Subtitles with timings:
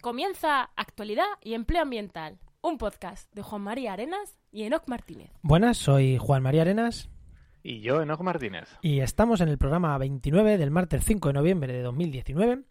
[0.00, 5.30] Comienza Actualidad y Empleo Ambiental, un podcast de Juan María Arenas y Enoc Martínez.
[5.42, 7.10] Buenas, soy Juan María Arenas.
[7.62, 8.66] Y yo, Enoc Martínez.
[8.80, 12.62] Y estamos en el programa 29 del martes 5 de noviembre de 2019.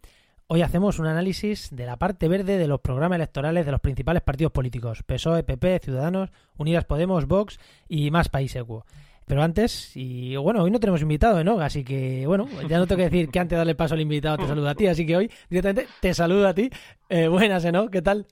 [0.48, 4.22] Hoy hacemos un análisis de la parte verde de los programas electorales de los principales
[4.22, 8.84] partidos políticos, PSOE, PP, Ciudadanos, Unidas Podemos, Vox y más País Equo.
[9.30, 11.60] Pero antes, y bueno, hoy no tenemos invitado, ¿no?
[11.60, 14.38] Así que, bueno, ya no tengo que decir que antes de darle paso al invitado
[14.38, 16.68] te saludo a ti, así que hoy directamente te saludo a ti.
[17.08, 17.88] Eh, buenas, ¿no?
[17.88, 18.26] ¿Qué tal?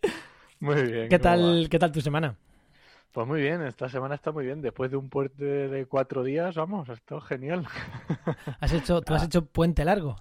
[0.58, 1.08] Muy bien.
[1.08, 2.34] ¿Qué tal, ¿Qué tal tu semana?
[3.12, 4.60] Pues muy bien, esta semana está muy bien.
[4.60, 7.64] Después de un puente de cuatro días, vamos, ha estado genial.
[8.58, 10.16] ¿Has hecho, ¿Tú has hecho puente largo?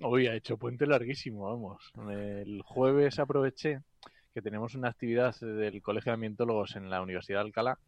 [0.00, 1.92] Hoy ha hecho puente larguísimo, vamos.
[2.08, 3.82] El jueves aproveché
[4.32, 7.78] que tenemos una actividad del Colegio de Ambientólogos en la Universidad de Alcalá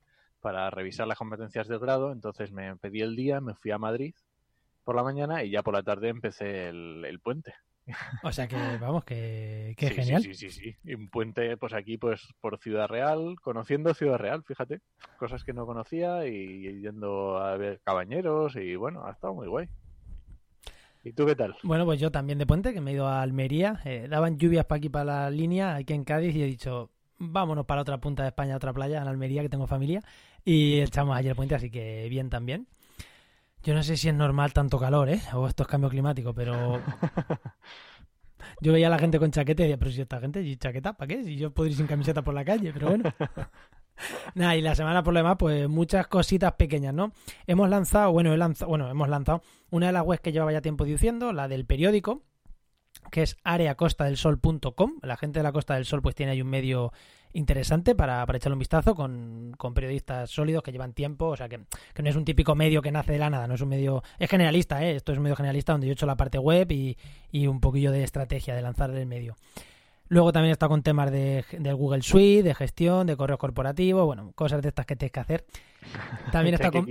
[0.40, 4.14] para revisar las competencias del grado, entonces me pedí el día, me fui a Madrid
[4.84, 7.54] por la mañana y ya por la tarde empecé el, puente.
[8.22, 10.22] O sea que, vamos, que, sí, genial.
[10.22, 14.80] Sí, sí, sí, un puente, pues aquí, pues por Ciudad Real, conociendo Ciudad Real, fíjate,
[15.18, 19.68] cosas que no conocía y yendo a ver cabañeros y bueno, ha estado muy guay.
[21.07, 21.57] ¿Y tú qué tal?
[21.62, 23.80] Bueno, pues yo también de puente, que me he ido a Almería.
[23.84, 27.66] Eh, daban lluvias para aquí, para la línea, aquí en Cádiz, y he dicho, vámonos
[27.66, 30.02] para otra punta de España, otra playa, en Almería, que tengo familia,
[30.45, 32.66] y echamos ayer puente, así que bien también.
[33.62, 35.20] Yo no sé si es normal tanto calor, ¿eh?
[35.34, 36.80] O esto es cambio climático, pero...
[38.60, 40.92] Yo veía a la gente con chaqueta y decía, pero si esta gente, ¿y chaqueta?
[40.95, 41.24] ¿Para qué?
[41.24, 43.04] Si yo podría ir sin camiseta por la calle, pero bueno.
[44.34, 47.12] Nada, y la semana por lo demás, pues muchas cositas pequeñas, ¿no?
[47.46, 50.60] Hemos lanzado, bueno, he lanzado, bueno, hemos lanzado una de las webs que llevaba ya
[50.60, 52.23] tiempo diciendo, la del periódico,
[53.10, 54.95] que es areacostadelsol.com.
[55.02, 56.93] La gente de la Costa del Sol pues tiene ahí un medio
[57.32, 61.48] interesante para, para echarle un vistazo con, con, periodistas sólidos que llevan tiempo, o sea
[61.48, 61.60] que,
[61.93, 64.03] que, no es un típico medio que nace de la nada, no es un medio,
[64.19, 64.97] es generalista, ¿eh?
[64.97, 66.97] esto es un medio generalista donde yo he hecho la parte web y,
[67.31, 69.37] y un poquillo de estrategia de lanzar el medio.
[70.09, 71.44] Luego también está con temas de,
[71.76, 75.47] Google Suite, de gestión, de correo corporativo, bueno, cosas de estas que tienes que hacer.
[76.32, 76.87] También está con...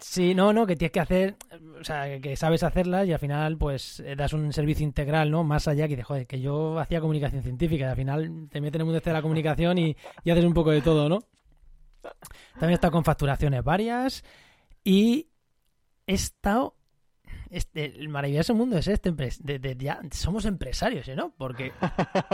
[0.00, 1.36] Sí, no, no, que tienes que hacer,
[1.80, 5.42] o sea, que sabes hacerlas y al final pues eh, das un servicio integral, ¿no?
[5.42, 8.76] Más allá que dices, joder, que yo hacía comunicación científica y al final te meten
[8.76, 11.20] en el mundo este de la comunicación y, y haces un poco de todo, ¿no?
[12.54, 14.24] También está con facturaciones varias
[14.84, 15.28] y
[16.06, 16.75] he estado
[17.50, 19.12] este, el maravilloso mundo es este.
[19.12, 21.34] De, ya somos empresarios, ¿no?
[21.36, 21.72] Porque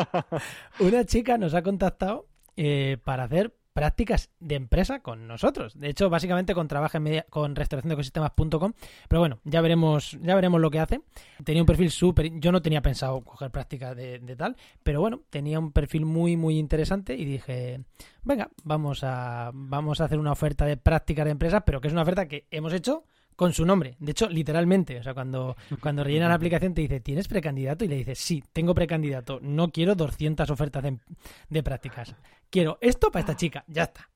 [0.80, 5.78] una chica nos ha contactado eh, para hacer prácticas de empresa con nosotros.
[5.78, 8.72] De hecho, básicamente con trabajo en media, con restauración de ecosistemas.com.
[9.08, 11.00] Pero bueno, ya veremos, ya veremos lo que hace.
[11.44, 12.38] Tenía un perfil súper.
[12.40, 16.36] Yo no tenía pensado coger prácticas de, de, tal, pero bueno, tenía un perfil muy,
[16.36, 17.80] muy interesante y dije,
[18.22, 21.92] venga, vamos a, vamos a hacer una oferta de prácticas de empresa, pero que es
[21.92, 23.04] una oferta que hemos hecho
[23.36, 23.96] con su nombre.
[23.98, 27.84] De hecho, literalmente, o sea, cuando, cuando rellena la aplicación te dice, ¿tienes precandidato?
[27.84, 29.38] Y le dices, sí, tengo precandidato.
[29.42, 30.84] No quiero 200 ofertas
[31.48, 32.14] de, prácticas.
[32.50, 33.64] Quiero esto para esta chica.
[33.66, 34.08] Ya está.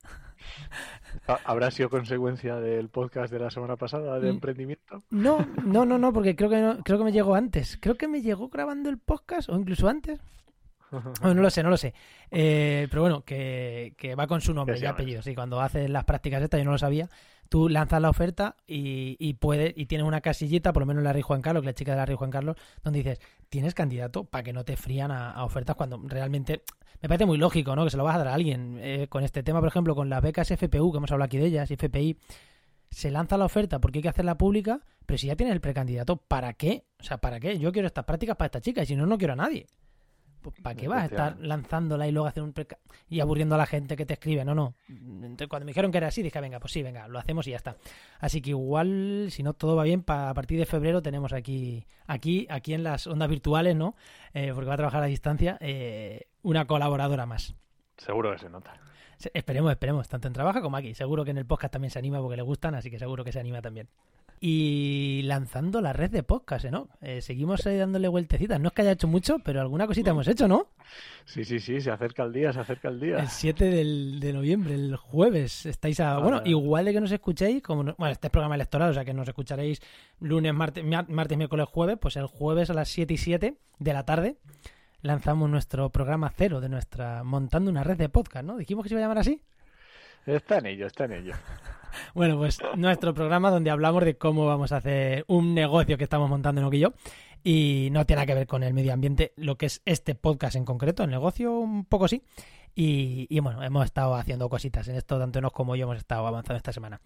[1.44, 4.34] ¿Habrá sido consecuencia del podcast de la semana pasada de mm.
[4.34, 5.03] emprendimiento?
[5.10, 7.78] No, no, no, no, porque creo que creo que me llegó antes.
[7.81, 10.21] Creo que me llegó grabando el podcast o incluso antes.
[11.22, 11.94] no lo sé, no lo sé.
[12.31, 15.22] Eh, pero bueno, que, va con su nombre y apellido.
[15.22, 17.09] Sí, cuando haces las prácticas estas, yo no lo sabía.
[17.49, 21.05] Tú lanzas la oferta y, y puedes, y tienes una casillita, por lo menos en
[21.05, 23.75] la Rey Juan Carlos, que la chica de la Rey Juan Carlos, donde dices, tienes
[23.75, 26.62] candidato para que no te frían a, ofertas cuando realmente
[27.01, 27.84] me parece muy lógico, ¿no?
[27.84, 28.79] Que se lo vas a dar a alguien.
[28.81, 31.47] Eh, con este tema, por ejemplo, con las becas FPU, que hemos hablado aquí de
[31.47, 32.19] ellas, FPI,
[32.91, 36.17] se lanza la oferta porque hay que hacerla pública, pero si ya tienes el precandidato,
[36.17, 36.84] ¿para qué?
[37.01, 37.59] O sea, ¿para qué?
[37.59, 39.67] Yo quiero estas prácticas para esta chica y si no, no quiero a nadie.
[40.51, 42.55] Pues, ¿para qué vas a estar lanzándola y luego hacer un
[43.09, 44.45] y aburriendo a la gente que te escribe?
[44.45, 44.77] No, no.
[44.89, 47.51] Entonces, cuando me dijeron que era así, dije, venga, pues sí, venga, lo hacemos y
[47.51, 47.77] ya está.
[48.21, 52.47] Así que igual, si no todo va bien, a partir de febrero tenemos aquí, aquí,
[52.49, 53.97] aquí en las ondas virtuales, ¿no?
[54.34, 57.57] Eh, porque va a trabajar a distancia, eh, una colaboradora más.
[57.97, 58.75] Seguro que se nota.
[59.34, 60.95] Esperemos, esperemos, tanto en trabajo como aquí.
[60.95, 63.33] Seguro que en el podcast también se anima porque le gustan, así que seguro que
[63.33, 63.89] se anima también
[64.41, 66.89] y lanzando la red de podcast, ¿no?
[67.01, 68.61] Eh, seguimos dándole vueltecitas.
[68.61, 70.69] No es que haya hecho mucho, pero alguna cosita hemos hecho, ¿no?
[71.25, 73.19] Sí, sí, sí, se acerca el día, se acerca el día.
[73.19, 76.19] El 7 de noviembre, el jueves, estáis a...
[76.19, 77.83] bueno, igual de que nos escuchéis, como...
[77.83, 79.81] bueno, este es programa electoral, o sea que nos escucharéis
[80.21, 84.05] lunes, martes, martes, miércoles, jueves, pues el jueves a las 7 y 7 de la
[84.05, 84.37] tarde
[85.03, 87.22] lanzamos nuestro programa cero de nuestra...
[87.25, 88.57] montando una red de podcast, ¿no?
[88.57, 89.43] Dijimos que se iba a llamar así.
[90.27, 91.34] Está en ello, está en ello.
[92.15, 96.28] Bueno, pues nuestro programa donde hablamos de cómo vamos a hacer un negocio que estamos
[96.28, 96.95] montando en Oquillo.
[97.45, 100.57] Y no tiene nada que ver con el medio ambiente, lo que es este podcast
[100.57, 102.25] en concreto, el negocio un poco sí.
[102.75, 106.57] Y, bueno, hemos estado haciendo cositas en esto, tanto nos como yo hemos estado avanzando
[106.57, 107.01] esta semana.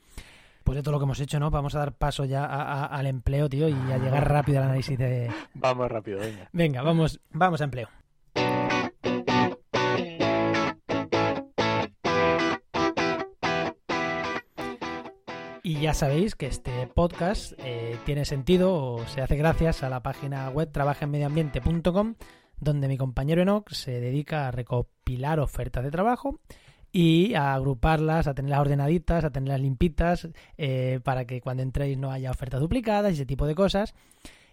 [0.65, 1.51] Pues de todo lo que hemos hecho, ¿no?
[1.51, 2.45] Vamos a dar paso ya
[2.87, 5.31] al empleo, tío, y a llegar rápido al análisis de...
[5.55, 6.49] Vamos rápido, venga.
[6.53, 7.89] Venga, vamos, vamos a empleo.
[15.71, 20.03] Y ya sabéis que este podcast eh, tiene sentido o se hace gracias a la
[20.03, 22.17] página web trabajenmedioambiente.com
[22.59, 26.41] donde mi compañero Enoch se dedica a recopilar ofertas de trabajo
[26.91, 30.29] y a agruparlas, a tenerlas ordenaditas, a tenerlas limpitas,
[30.59, 33.95] eh, para que cuando entréis no haya ofertas duplicadas y ese tipo de cosas.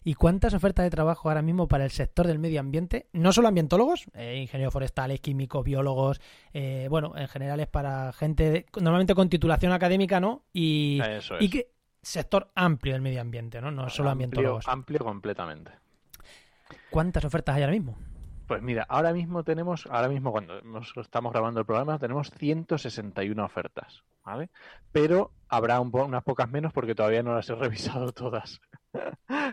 [0.08, 3.10] ¿Y cuántas ofertas de trabajo ahora mismo para el sector del medio ambiente?
[3.12, 6.22] No solo ambientólogos, eh, ingenieros forestales, químicos, biólogos,
[6.54, 10.46] eh, bueno, en general es para gente normalmente con titulación académica, ¿no?
[10.54, 11.02] Y,
[11.42, 13.70] y que sector amplio del medio ambiente, ¿no?
[13.70, 14.66] No solo ambientólogos.
[14.70, 15.74] Amplio completamente.
[16.90, 17.98] ¿Cuántas ofertas hay ahora mismo?
[18.48, 20.62] Pues mira, ahora mismo tenemos, ahora mismo cuando
[21.02, 24.52] estamos grabando el programa, tenemos 161 ofertas, ¿vale?
[24.94, 28.62] Pero habrá unas pocas menos porque todavía no las he revisado todas.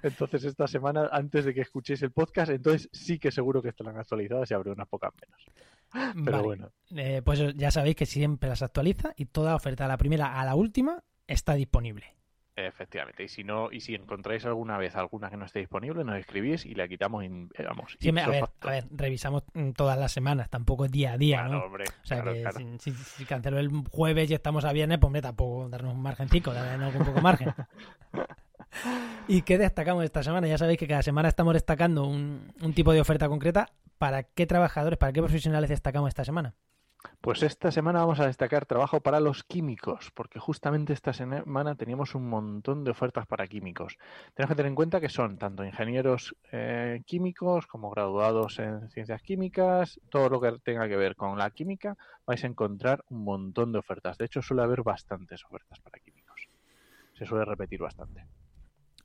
[0.02, 3.96] Entonces esta semana, antes de que escuchéis el podcast, entonces sí que seguro que estarán
[3.96, 6.14] actualizadas y habrá unas pocas menos.
[6.24, 6.70] Pero bueno.
[6.96, 10.44] Eh, pues ya sabéis que siempre las actualiza y toda oferta, de la primera a
[10.44, 12.14] la última, está disponible.
[12.56, 16.16] Efectivamente, y si no, y si encontráis alguna vez alguna que no esté disponible, nos
[16.18, 17.96] escribís y la quitamos, y vamos.
[17.98, 21.64] Sí, a, ver, a ver, revisamos mm, todas las semanas, tampoco día a día, ¿no?
[21.64, 25.22] Hombre, o sea que Si, si, canceló el jueves y estamos a viernes, pues hombre,
[25.22, 27.52] tampoco darnos un margencico, darnos un poco margen.
[29.28, 30.46] ¿Y qué destacamos esta semana?
[30.46, 33.70] Ya sabéis que cada semana estamos destacando un, tipo de oferta concreta.
[33.98, 36.54] ¿Para qué trabajadores, para qué profesionales destacamos esta semana?
[37.20, 42.14] Pues esta semana vamos a destacar trabajo para los químicos, porque justamente esta semana teníamos
[42.14, 43.98] un montón de ofertas para químicos.
[44.34, 49.22] Tenemos que tener en cuenta que son tanto ingenieros eh, químicos como graduados en ciencias
[49.22, 53.72] químicas, todo lo que tenga que ver con la química, vais a encontrar un montón
[53.72, 54.16] de ofertas.
[54.18, 56.48] De hecho, suele haber bastantes ofertas para químicos.
[57.14, 58.26] Se suele repetir bastante.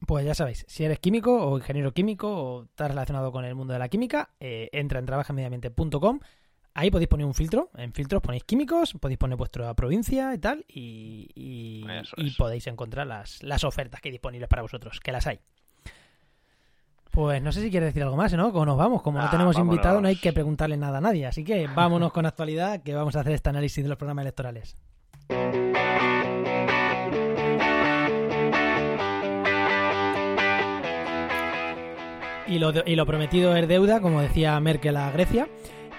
[0.06, 3.74] Pues ya sabéis, si eres químico o ingeniero químico o estás relacionado con el mundo
[3.74, 6.20] de la química, eh, entra en trabajenmediamente.com
[6.74, 7.70] Ahí podéis poner un filtro.
[7.76, 11.86] En filtros ponéis químicos, podéis poner vuestra provincia y tal, y,
[12.38, 15.40] podéis encontrar las, las ofertas que hay disponibles para vosotros, que las hay.
[17.12, 18.54] Pues no sé si quieres decir algo más, ¿no?
[18.54, 21.26] Como nos vamos, como no ah, tenemos invitado, no hay que preguntarle nada a nadie.
[21.26, 24.78] Así que vámonos con actualidad, que vamos a hacer este análisis de los programas electorales.
[32.50, 35.48] Y lo, y lo prometido es deuda, como decía Merkel a Grecia.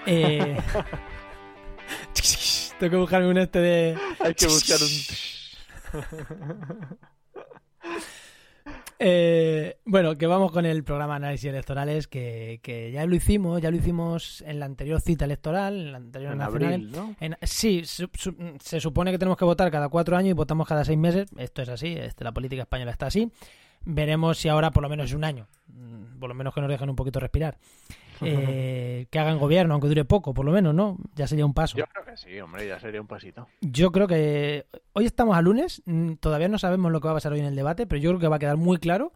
[0.05, 0.57] Eh...
[2.81, 3.97] Tengo que buscarme un este de.
[4.19, 4.89] Hay que buscar un.
[9.03, 13.71] Eh, bueno, que vamos con el programa análisis electorales que, que, ya lo hicimos, ya
[13.71, 16.91] lo hicimos en la anterior cita electoral, en la anterior nacional.
[16.91, 17.15] ¿no?
[17.41, 21.31] sí, se supone que tenemos que votar cada cuatro años y votamos cada seis meses.
[21.35, 23.31] Esto es así, este, la política española está así.
[23.85, 26.69] Veremos si ahora por lo menos es un año, mm, por lo menos que nos
[26.69, 27.57] dejen un poquito respirar.
[28.23, 30.99] Eh, que hagan gobierno, aunque dure poco, por lo menos, ¿no?
[31.15, 31.75] Ya sería un paso.
[31.75, 33.47] Yo creo que sí, hombre, ya sería un pasito.
[33.61, 37.15] Yo creo que hoy estamos a lunes, mm, todavía no sabemos lo que va a
[37.15, 39.11] pasar hoy en el debate, pero yo creo que va a quedar muy claro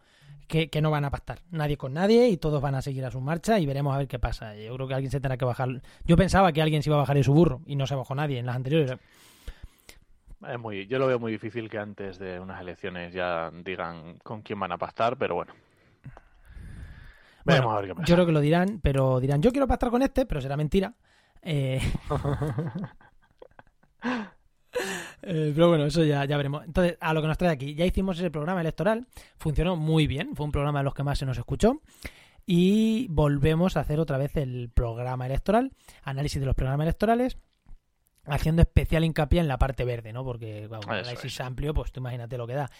[0.47, 3.19] que, no van a pactar nadie con nadie y todos van a seguir a su
[3.19, 4.55] marcha y veremos a ver qué pasa.
[4.55, 5.81] Yo creo que alguien se tendrá que bajar.
[6.05, 8.15] Yo pensaba que alguien se iba a bajar de su burro y no se bajó
[8.15, 8.97] nadie en las anteriores.
[10.49, 14.41] Es muy, yo lo veo muy difícil que antes de unas elecciones ya digan con
[14.41, 15.53] quién van a pactar, pero bueno,
[18.05, 20.95] yo creo que lo dirán, pero dirán, yo quiero pactar con este, pero será mentira.
[21.43, 21.79] Eh,
[25.21, 25.51] eh...
[25.53, 26.65] pero bueno, eso ya, ya veremos.
[26.65, 29.05] Entonces, a lo que nos trae aquí, ya hicimos ese programa electoral,
[29.37, 31.81] funcionó muy bien, fue un programa de los que más se nos escuchó.
[32.47, 35.71] Y volvemos a hacer otra vez el programa electoral,
[36.03, 37.37] análisis de los programas electorales,
[38.27, 40.23] haciendo especial hincapié en la parte verde, ¿no?
[40.23, 42.71] Porque bueno, análisis amplio, pues tú imagínate lo que da.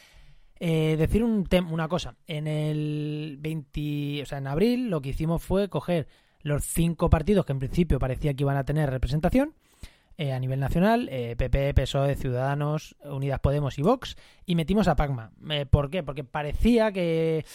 [0.60, 2.16] Eh, decir un una cosa.
[2.28, 6.08] En el 20, o sea, en abril lo que hicimos fue coger
[6.42, 9.56] los cinco partidos que en principio parecía que iban a tener representación
[10.18, 14.96] eh, a nivel nacional, eh, PP, PSOE, Ciudadanos, Unidas Podemos y Vox, y metimos a
[14.96, 15.32] Pacma.
[15.50, 16.04] Eh, ¿Por qué?
[16.04, 17.46] Porque parecía que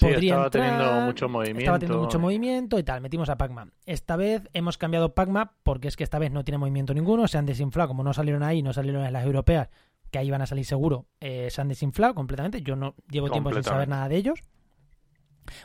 [0.00, 1.60] podría estaba teniendo mucho movimiento.
[1.60, 3.00] Estaba teniendo mucho movimiento y tal.
[3.00, 3.68] Metimos a Pacma.
[3.86, 7.28] Esta vez hemos cambiado Pacma porque es que esta vez no tiene movimiento ninguno.
[7.28, 7.88] Se han desinflado.
[7.88, 9.68] Como no salieron ahí, no salieron en las europeas,
[10.10, 12.62] que ahí van a salir seguro, eh, se han desinflado completamente.
[12.62, 14.40] Yo no llevo tiempo sin saber nada de ellos.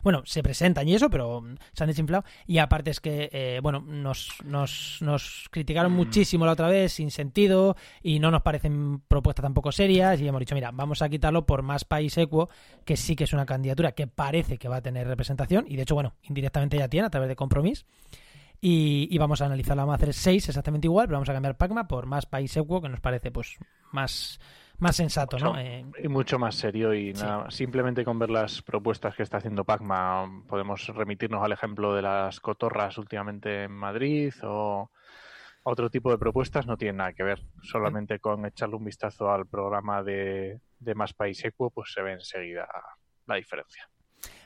[0.04, 2.24] Bueno, se presentan y eso, pero mm, se han desinflado.
[2.46, 5.96] Y aparte es que, eh, bueno, nos, nos, nos criticaron mm.
[5.96, 10.20] muchísimo la otra vez, sin sentido, y no nos parecen propuestas tampoco serias.
[10.20, 12.50] Y hemos dicho, mira, vamos a quitarlo por más país equo,
[12.86, 15.66] que sí que es una candidatura que parece que va a tener representación.
[15.68, 17.86] Y de hecho, bueno, indirectamente ya tiene a través de compromiso.
[18.66, 21.86] Y, vamos a analizarlo, vamos a hacer seis exactamente igual, pero vamos a cambiar Pacma
[21.86, 23.58] por más país equo, que nos parece pues
[23.92, 24.40] más,
[24.80, 25.58] más sensato, ¿no?
[25.58, 29.64] Eh, y mucho más serio y nada, simplemente con ver las propuestas que está haciendo
[29.64, 34.92] Pacma podemos remitirnos al ejemplo de las cotorras últimamente en Madrid o
[35.64, 39.48] otro tipo de propuestas no tienen nada que ver, solamente con echarle un vistazo al
[39.48, 42.68] programa de, de más país equo, pues se ve enseguida
[43.26, 43.90] la diferencia.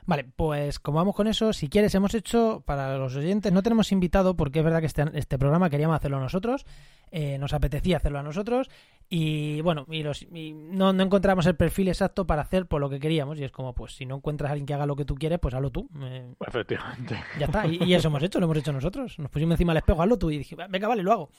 [0.07, 3.91] Vale, pues como vamos con eso, si quieres, hemos hecho para los oyentes, no tenemos
[3.91, 6.65] invitado porque es verdad que este, este programa queríamos hacerlo nosotros,
[7.11, 8.69] eh, nos apetecía hacerlo a nosotros
[9.09, 13.01] y bueno, y, los, no, no, encontramos el perfil exacto para hacer por lo que
[13.01, 15.15] queríamos y es como, pues si no encuentras a alguien que haga lo que tú
[15.15, 15.89] quieres, pues hazlo tú.
[15.99, 17.21] Eh, Efectivamente.
[17.37, 19.19] Ya está, y, eso hemos hecho, lo hemos hecho nosotros.
[19.19, 21.29] Nos pusimos encima del espejo, hazlo tú y dije, venga, vale, lo hago.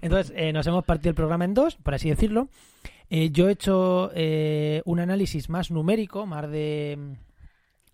[0.00, 2.50] Entonces eh, nos hemos partido el programa en dos, por así decirlo.
[3.10, 4.12] yo he hecho
[4.84, 7.16] un análisis más numérico, más de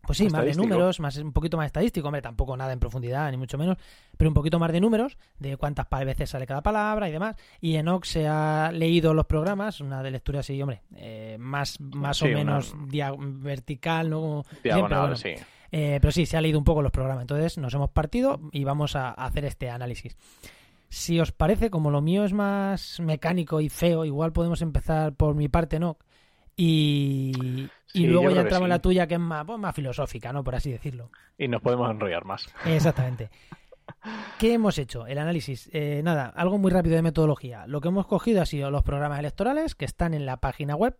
[0.03, 3.31] pues sí, más de números, más un poquito más estadístico, hombre, tampoco nada en profundidad,
[3.31, 3.77] ni mucho menos,
[4.17, 7.37] pero un poquito más de números, de cuántas veces sale cada palabra y demás.
[7.61, 12.23] Y Enoch se ha leído los programas, una de lectura así, hombre, eh, más, más
[12.23, 14.45] o menos vertical, ¿no?
[14.63, 15.35] Diagonal, sí.
[15.71, 17.23] Eh, pero sí, se ha leído un poco los programas.
[17.23, 20.17] Entonces nos hemos partido y vamos a hacer este análisis.
[20.89, 25.35] Si os parece, como lo mío es más mecánico y feo, igual podemos empezar por
[25.35, 25.99] mi parte, ¿no?
[26.61, 30.43] Y, luego ya entramos en la tuya, que es más, pues, más filosófica, ¿no?
[30.43, 31.11] Por así decirlo.
[31.39, 32.47] Y nos podemos enrollar más.
[32.67, 33.31] Exactamente.
[34.41, 35.07] ¿Qué hemos hecho?
[35.07, 35.71] El análisis.
[35.73, 37.65] Eh, nada, algo muy rápido de metodología.
[37.69, 40.99] Lo que hemos cogido ha sido los programas electorales que están en la página web.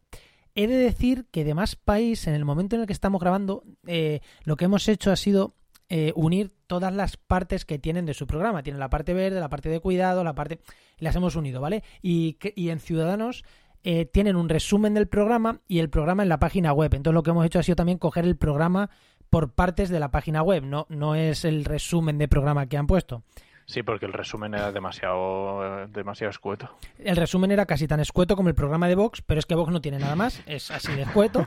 [0.55, 3.65] He de decir que de más país, en el momento en el que estamos grabando,
[3.87, 5.55] eh, lo que hemos hecho ha sido
[5.89, 8.63] eh, unir todas las partes que tienen de su programa.
[8.63, 10.61] Tienen la parte verde, la parte de cuidado, la parte...
[10.99, 11.83] Las hemos unido, ¿vale?
[12.01, 13.45] Y, y en Ciudadanos
[13.85, 16.95] eh, tienen un resumen del programa y el programa en la página web.
[16.95, 18.91] Entonces lo que hemos hecho ha sido también coger el programa
[19.31, 22.87] por partes de la página web, no, no es el resumen de programa que han
[22.87, 23.23] puesto.
[23.69, 26.71] Sí, porque el resumen era demasiado, demasiado escueto.
[26.99, 29.71] El resumen era casi tan escueto como el programa de Vox, pero es que Vox
[29.71, 31.47] no tiene nada más, es así de escueto.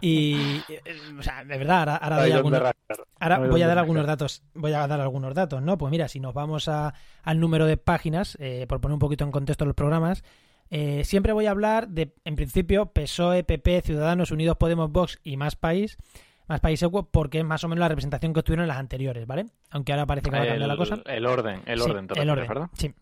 [0.00, 0.82] Y, eh,
[1.18, 2.62] o sea, de verdad, ahora, doy algunos,
[3.18, 5.76] ahora voy a dar algunos datos, voy a dar algunos datos, ¿no?
[5.76, 6.94] Pues mira, si nos vamos a,
[7.24, 10.22] al número de páginas, eh, por poner un poquito en contexto los programas,
[10.70, 15.36] eh, siempre voy a hablar de, en principio, PSOE, PP, Ciudadanos, Unidos Podemos, Vox y
[15.36, 15.96] Más País,
[16.46, 19.26] Más País Equo, porque es más o menos la representación que tuvieron en las anteriores,
[19.26, 19.46] ¿vale?
[19.70, 21.02] Aunque ahora parece que va a cambiar la cosa.
[21.06, 22.68] El orden, el orden, el orden, ¿verdad?
[22.74, 22.94] Sí.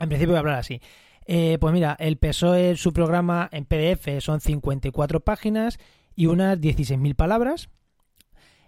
[0.00, 0.80] En principio voy a hablar así.
[1.26, 5.78] Eh, pues mira, el PSOE, su programa en PDF son 54 páginas
[6.14, 7.68] y unas 16.000 palabras.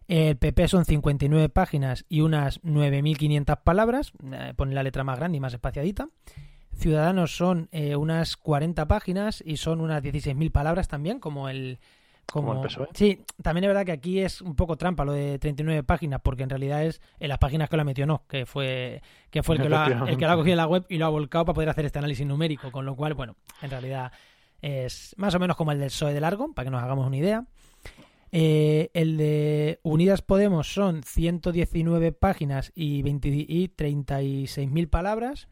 [0.08, 4.12] El PP son 59 páginas y unas 9.500 palabras.
[4.32, 6.08] Eh, pone la letra más grande y más espaciadita.
[6.80, 11.78] Ciudadanos son eh, unas 40 páginas y son unas 16.000 palabras también, como el...
[12.26, 12.88] Como, el PSOE.
[12.94, 16.44] Sí, también es verdad que aquí es un poco trampa lo de 39 páginas, porque
[16.44, 19.62] en realidad es en las páginas que lo metió no, que fue, que fue el,
[19.62, 21.44] que lo ha, el que lo ha cogido en la web y lo ha volcado
[21.44, 24.12] para poder hacer este análisis numérico, con lo cual, bueno, en realidad
[24.62, 27.16] es más o menos como el del PSOE de largo, para que nos hagamos una
[27.16, 27.46] idea.
[28.32, 35.48] Eh, el de Unidas Podemos son 119 páginas y, 20, y 36.000 palabras.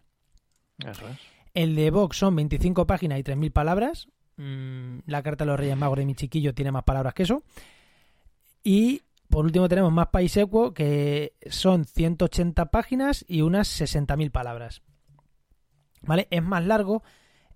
[1.54, 4.08] El de Vox son 25 páginas y 3.000 palabras.
[4.36, 7.42] Mm, la carta de los Reyes Magos de mi chiquillo tiene más palabras que eso.
[8.62, 14.82] Y por último tenemos Más País Equo, que son 180 páginas y unas 60.000 palabras.
[16.02, 16.28] ¿Vale?
[16.30, 17.02] Es más largo.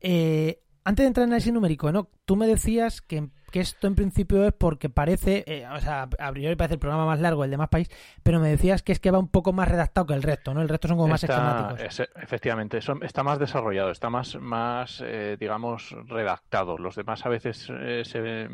[0.01, 2.11] Eh, antes de entrar en análisis numérico, ¿no?
[2.25, 6.33] Tú me decías que que esto en principio es porque parece, eh, o sea, a
[6.33, 7.89] priori parece el programa más largo, el de más país,
[8.25, 10.63] pero me decías que es que va un poco más redactado que el resto, ¿no?
[10.63, 12.09] El resto son como más esquemáticos.
[12.17, 16.79] efectivamente, está más desarrollado, está más, más eh, digamos, redactado.
[16.79, 18.49] Los demás a veces eh, se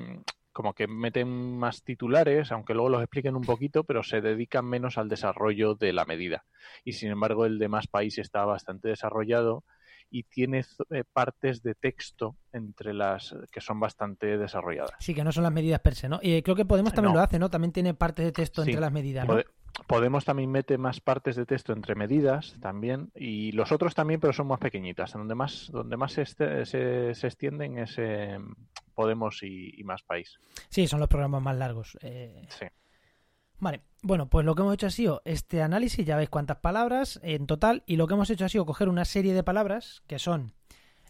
[0.52, 4.98] como que meten más titulares, aunque luego los expliquen un poquito, pero se dedican menos
[4.98, 6.46] al desarrollo de la medida.
[6.82, 9.62] Y sin embargo, el de más país está bastante desarrollado
[10.10, 14.92] y tiene eh, partes de texto entre las que son bastante desarrolladas.
[15.00, 16.18] Sí, que no son las medidas per se, ¿no?
[16.22, 17.50] Y creo que Podemos también lo hace, ¿no?
[17.50, 19.38] También tiene partes de texto entre las medidas, ¿no?
[19.86, 24.32] Podemos también mete más partes de texto entre medidas también y los otros también, pero
[24.32, 25.12] son más pequeñitas.
[25.12, 27.96] Donde más, donde más se, se, extienden es
[28.94, 30.38] Podemos y, Más País.
[30.68, 31.96] Sí, son los programas más largos.
[32.02, 32.46] Eh...
[32.48, 32.66] Sí.
[33.60, 37.18] Vale, bueno, pues lo que hemos hecho ha sido este análisis, ya veis cuántas palabras
[37.22, 40.18] en total, y lo que hemos hecho ha sido coger una serie de palabras que
[40.18, 40.52] son,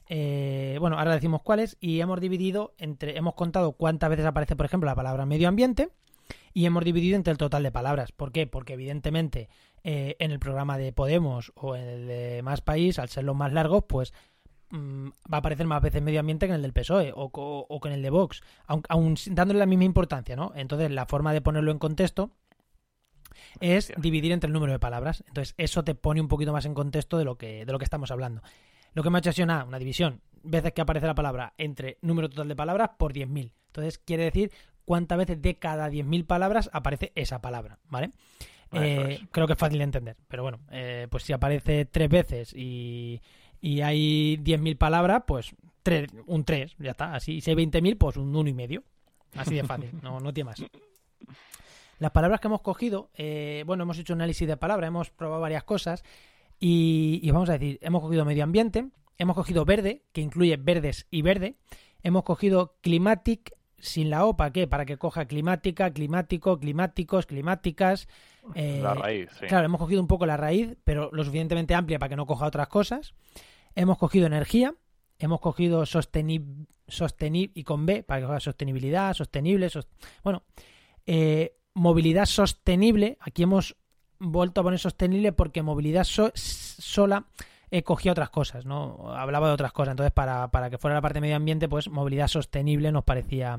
[0.09, 4.65] eh, bueno, ahora decimos cuáles, y hemos dividido entre, hemos contado cuántas veces aparece, por
[4.65, 5.91] ejemplo, la palabra medio ambiente,
[6.55, 8.13] y hemos dividido entre el total de palabras.
[8.13, 8.47] ¿Por qué?
[8.47, 9.49] Porque evidentemente
[9.85, 13.37] eh, en el programa de Podemos o en el de Más País, al ser los
[13.37, 14.13] más largos, pues
[14.71, 17.81] mm, va a aparecer más veces medio ambiente que en el del PSOE o, o,
[17.81, 20.53] que en el de Vox, aun dándole la misma importancia, ¿no?
[20.55, 22.31] Entonces la forma de ponerlo en contexto
[23.61, 25.25] es dividir entre el número de palabras.
[25.27, 27.85] Entonces, eso te pone un poquito más en contexto de lo que, de lo que
[27.85, 28.43] estamos hablando.
[28.95, 31.99] Lo que me ha hecho es una, una división, veces que aparece la palabra entre
[32.03, 33.53] número total de palabras por 10.000.
[33.67, 34.51] Entonces, quiere decir
[34.85, 38.11] cuántas veces de cada 10.000 palabras aparece esa palabra, ¿vale?
[38.73, 42.53] Eh, creo que es fácil de entender, pero bueno, eh, pues si aparece tres veces
[42.55, 43.21] y,
[43.61, 47.15] y hay 10.000 palabras, pues tres, un 3, ya está.
[47.15, 48.83] Así, si hay 20.000, pues un 1,5.
[49.37, 50.63] Así de fácil, no, no tiene más.
[51.99, 55.41] Las palabras que hemos cogido, eh, bueno, hemos hecho un análisis de palabras, hemos probado
[55.43, 56.05] varias cosas
[56.61, 58.89] y, y vamos a decir, hemos cogido medio ambiente,
[59.19, 61.57] hemos cogido verde, que incluye verdes y verde,
[62.03, 64.67] hemos cogido climatic sin la O, ¿para qué?
[64.67, 68.09] Para que coja climática, climático, climáticos, climáticas.
[68.55, 69.47] eh, La raíz, sí.
[69.47, 72.47] Claro, hemos cogido un poco la raíz, pero lo suficientemente amplia para que no coja
[72.47, 73.15] otras cosas.
[73.75, 74.75] Hemos cogido energía,
[75.19, 76.67] hemos cogido sostenible
[77.55, 79.89] y con B, para que sostenibilidad, sostenible, sos-
[80.23, 80.43] bueno,
[81.07, 83.19] eh, movilidad sostenible.
[83.21, 83.77] Aquí hemos
[84.19, 87.27] vuelto a poner sostenible porque movilidad so- sola
[87.71, 89.13] eh, cogía otras cosas, ¿no?
[89.15, 89.93] Hablaba de otras cosas.
[89.93, 93.59] Entonces, para, para que fuera la parte de medio ambiente, pues movilidad sostenible nos parecía,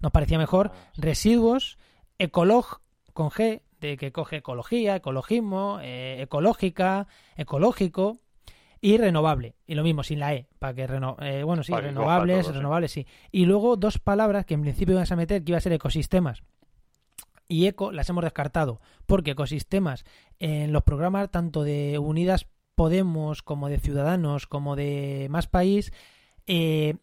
[0.00, 0.72] nos parecía mejor.
[0.96, 1.76] Residuos,
[2.18, 2.80] ecolog
[3.12, 8.18] con G, de que coge ecología, ecologismo, eh, ecológica, ecológico
[8.80, 9.56] y renovable.
[9.66, 12.52] Y lo mismo, sin la E, para que reno eh, bueno, sí, Para renovables, sí.
[12.52, 13.06] renovables, sí.
[13.30, 16.42] Y luego dos palabras que en principio ibas a meter, que iba a ser ecosistemas
[17.50, 20.04] y eco, las hemos descartado, porque ecosistemas
[20.38, 22.46] en los programas tanto de Unidas
[22.76, 25.92] Podemos como de Ciudadanos como de Más País
[26.46, 26.94] eh,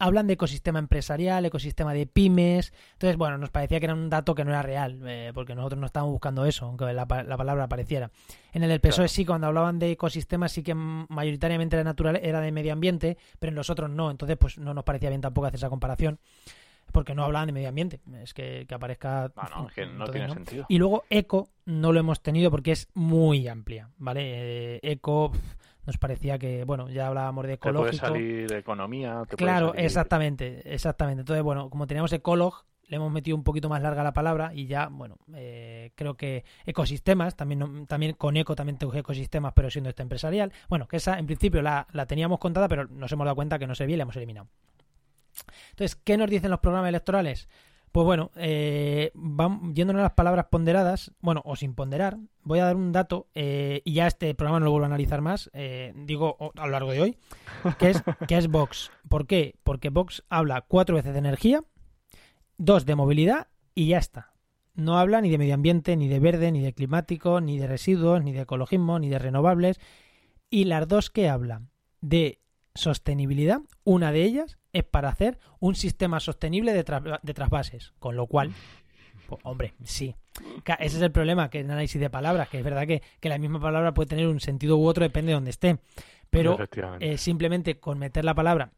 [0.00, 2.72] hablan de ecosistema empresarial, ecosistema de pymes.
[2.94, 5.78] Entonces, bueno, nos parecía que era un dato que no era real, eh, porque nosotros
[5.78, 8.10] no estábamos buscando eso, aunque la, la palabra apareciera.
[8.52, 9.08] En el del PSOE Claro.
[9.08, 13.50] sí, cuando hablaban de ecosistemas, sí que mayoritariamente era natural, era de medio ambiente, pero
[13.50, 14.10] en los otros no.
[14.10, 16.18] Entonces, pues no nos parecía bien tampoco hacer esa comparación,
[16.92, 18.00] porque no hablaban de medio ambiente.
[18.22, 19.30] Es que, que aparezca.
[19.36, 20.34] Ah, no, es que no entonces, tiene ¿no?
[20.34, 20.66] sentido.
[20.68, 24.22] Y luego eco no lo hemos tenido porque es muy amplia, ¿vale?
[24.76, 25.30] Eh, eco
[25.86, 28.06] nos parecía que, bueno, ya hablábamos de Te puede ecológico.
[28.06, 31.20] salir economía, te puede Claro, salir- exactamente, exactamente.
[31.20, 34.66] Entonces, bueno, como teníamos ecolog, le hemos metido un poquito más larga la palabra y
[34.66, 39.90] ya, bueno, eh, creo que ecosistemas, también, también con eco también tengo ecosistemas, pero siendo
[39.90, 40.52] este empresarial.
[40.68, 43.66] Bueno, que esa en principio la, la teníamos contada, pero nos hemos dado cuenta que
[43.68, 44.48] no servía y la hemos eliminado.
[45.70, 47.48] Entonces, ¿qué nos dicen los programas electorales?
[47.92, 52.66] Pues bueno, eh, vam- yéndonos a las palabras ponderadas, bueno, o sin ponderar, voy a
[52.66, 55.92] dar un dato eh, y ya este programa no lo vuelvo a analizar más, eh,
[55.96, 57.16] digo a lo largo de hoy,
[57.80, 58.92] que es, que es Vox.
[59.08, 59.56] ¿Por qué?
[59.64, 61.64] Porque Vox habla cuatro veces de energía,
[62.58, 64.34] dos de movilidad y ya está.
[64.74, 68.22] No habla ni de medio ambiente, ni de verde, ni de climático, ni de residuos,
[68.22, 69.80] ni de ecologismo, ni de renovables.
[70.48, 72.40] Y las dos que hablan de
[72.80, 78.16] sostenibilidad, una de ellas es para hacer un sistema sostenible de, tra- de trasvases, con
[78.16, 78.52] lo cual,
[79.28, 80.16] pues, hombre, sí.
[80.78, 83.38] Ese es el problema, que en análisis de palabras, que es verdad que, que la
[83.38, 85.78] misma palabra puede tener un sentido u otro, depende de donde esté.
[86.30, 86.56] Pero
[87.00, 88.72] eh, simplemente con meter la palabra.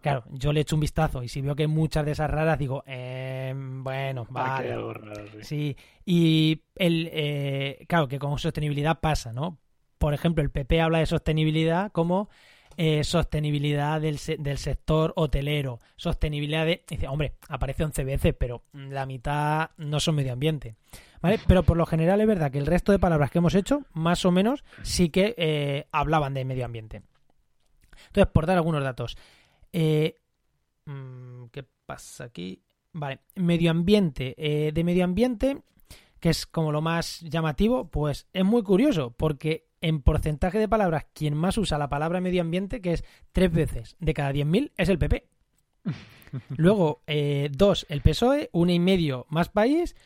[0.00, 2.82] Claro, yo le echo un vistazo y si veo que muchas de esas raras, digo,
[2.86, 4.68] eh, bueno, vale.
[5.42, 5.42] sí.
[5.42, 9.58] Sí, y el, eh, claro, que con sostenibilidad pasa, ¿no?
[9.98, 12.30] Por ejemplo, el PP habla de sostenibilidad como
[12.82, 16.82] eh, sostenibilidad del, se- del sector hotelero, sostenibilidad de...
[16.88, 20.76] Dice, hombre, aparece 11 veces, pero la mitad no son medio ambiente.
[21.20, 21.38] ¿Vale?
[21.46, 24.24] Pero por lo general es verdad que el resto de palabras que hemos hecho, más
[24.24, 27.02] o menos, sí que eh, hablaban de medio ambiente.
[28.06, 29.18] Entonces, por dar algunos datos.
[29.74, 30.14] Eh,
[30.86, 32.62] mm, ¿Qué pasa aquí?
[32.94, 34.34] Vale, medio ambiente.
[34.38, 35.60] Eh, de medio ambiente,
[36.18, 41.06] que es como lo más llamativo, pues es muy curioso, porque en porcentaje de palabras,
[41.12, 44.88] quien más usa la palabra medio ambiente, que es tres veces de cada 10.000, es
[44.88, 45.28] el PP.
[46.56, 49.96] Luego, eh, dos, el PSOE, una y medio más país,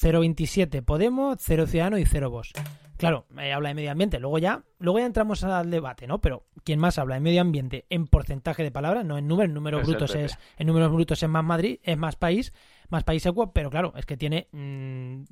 [0.00, 2.52] 0,27 Podemos, 0 Ciudadano y 0 Vos.
[2.96, 4.20] Claro, eh, habla de medio ambiente.
[4.20, 6.20] Luego ya, luego ya entramos al debate, ¿no?
[6.20, 9.54] Pero quien más habla de medio ambiente en porcentaje de palabras, no en números, en
[9.54, 12.52] números Es brutos es, en números brutos es más Madrid, es más país,
[12.92, 15.22] más país equo, pero claro, es que tiene mm,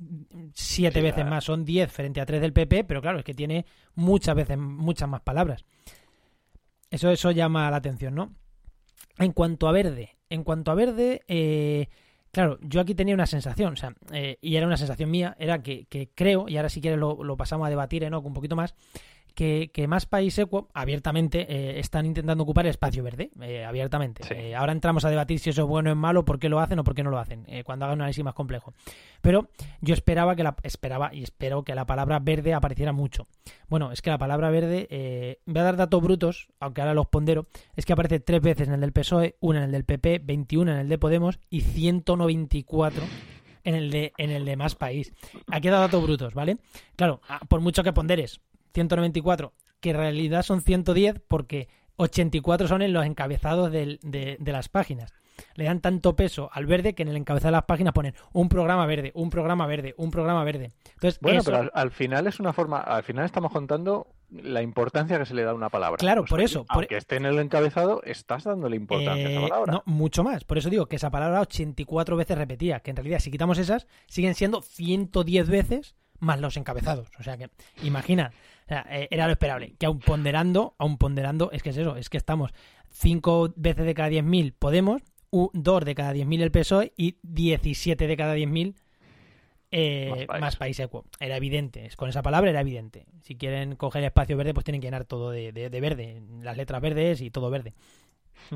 [0.53, 3.23] siete Sí, veces la- más, son 10 frente a 3 del PP, pero claro, es
[3.23, 5.63] que tiene muchas veces, muchas más palabras.
[6.89, 8.33] Eso, eso llama la atención, ¿no?
[9.17, 11.87] En cuanto a verde, en cuanto a verde, eh,
[12.31, 15.61] claro, yo aquí tenía una sensación, o sea, eh, y era una sensación mía, era
[15.63, 18.55] que, que creo, y ahora si quieres lo, lo pasamos a debatir, Enoch, un poquito
[18.55, 18.73] más,
[19.33, 24.23] que, que más país equo abiertamente eh, están intentando ocupar el espacio verde, eh, abiertamente.
[24.23, 24.33] Sí.
[24.33, 26.59] Eh, ahora entramos a debatir si eso es bueno o es malo, por qué lo
[26.59, 28.73] hacen o por qué no lo hacen, cuando hagan un análisis más complejo.
[29.21, 29.49] Pero
[29.81, 33.27] yo esperaba que la esperaba y espero que la palabra verde apareciera mucho.
[33.67, 37.47] Bueno, es que la palabra verde, voy a dar datos brutos, aunque ahora los pondero,
[37.75, 40.71] es que aparece tres veces en el del PSOE, una en el del PP, 21
[40.71, 43.03] en el de Podemos y 194
[43.63, 45.13] en el de, en el de Más País.
[45.47, 46.57] Aquí he dado datos brutos, ¿vale?
[46.95, 48.41] Claro, ah, por mucho que ponderes
[48.73, 54.51] 194, que en realidad son 110 porque 84 son en los encabezados del- de, de
[54.51, 55.13] las páginas.
[55.55, 58.47] Le dan tanto peso al verde que en el encabezado de las páginas ponen un
[58.47, 60.71] programa verde, un programa verde, un programa verde.
[60.93, 64.61] Entonces, Bueno, eso- pero al, al final es una forma, al final estamos contando la
[64.61, 65.97] importancia que se le da a una palabra.
[65.97, 69.41] Claro, por eso, por- Aunque esté en el encabezado, estás dándole importancia a Eh, esa
[69.49, 69.73] palabra.
[69.73, 70.43] no, mucho más.
[70.43, 73.87] Por eso digo que esa palabra 84 veces repetida, que en realidad si quitamos esas,
[74.07, 77.09] siguen siendo 110 veces más los encabezados.
[77.19, 77.49] O sea que,
[77.83, 78.31] imagina,
[78.65, 79.73] o sea, eh, era lo esperable.
[79.77, 82.51] Que aún ponderando, aún ponderando, es que es eso, es que estamos
[82.91, 88.17] 5 veces de cada 10.000 Podemos, 2 de cada 10.000 el PSOE y 17 de
[88.17, 88.73] cada 10.000
[89.73, 90.41] eh, Más país.
[90.41, 91.05] más país equo.
[91.19, 93.05] Era evidente, con esa palabra era evidente.
[93.23, 96.57] Si quieren coger espacio verde, pues tienen que llenar todo de, de- de verde, las
[96.57, 97.73] letras verdes y todo verde.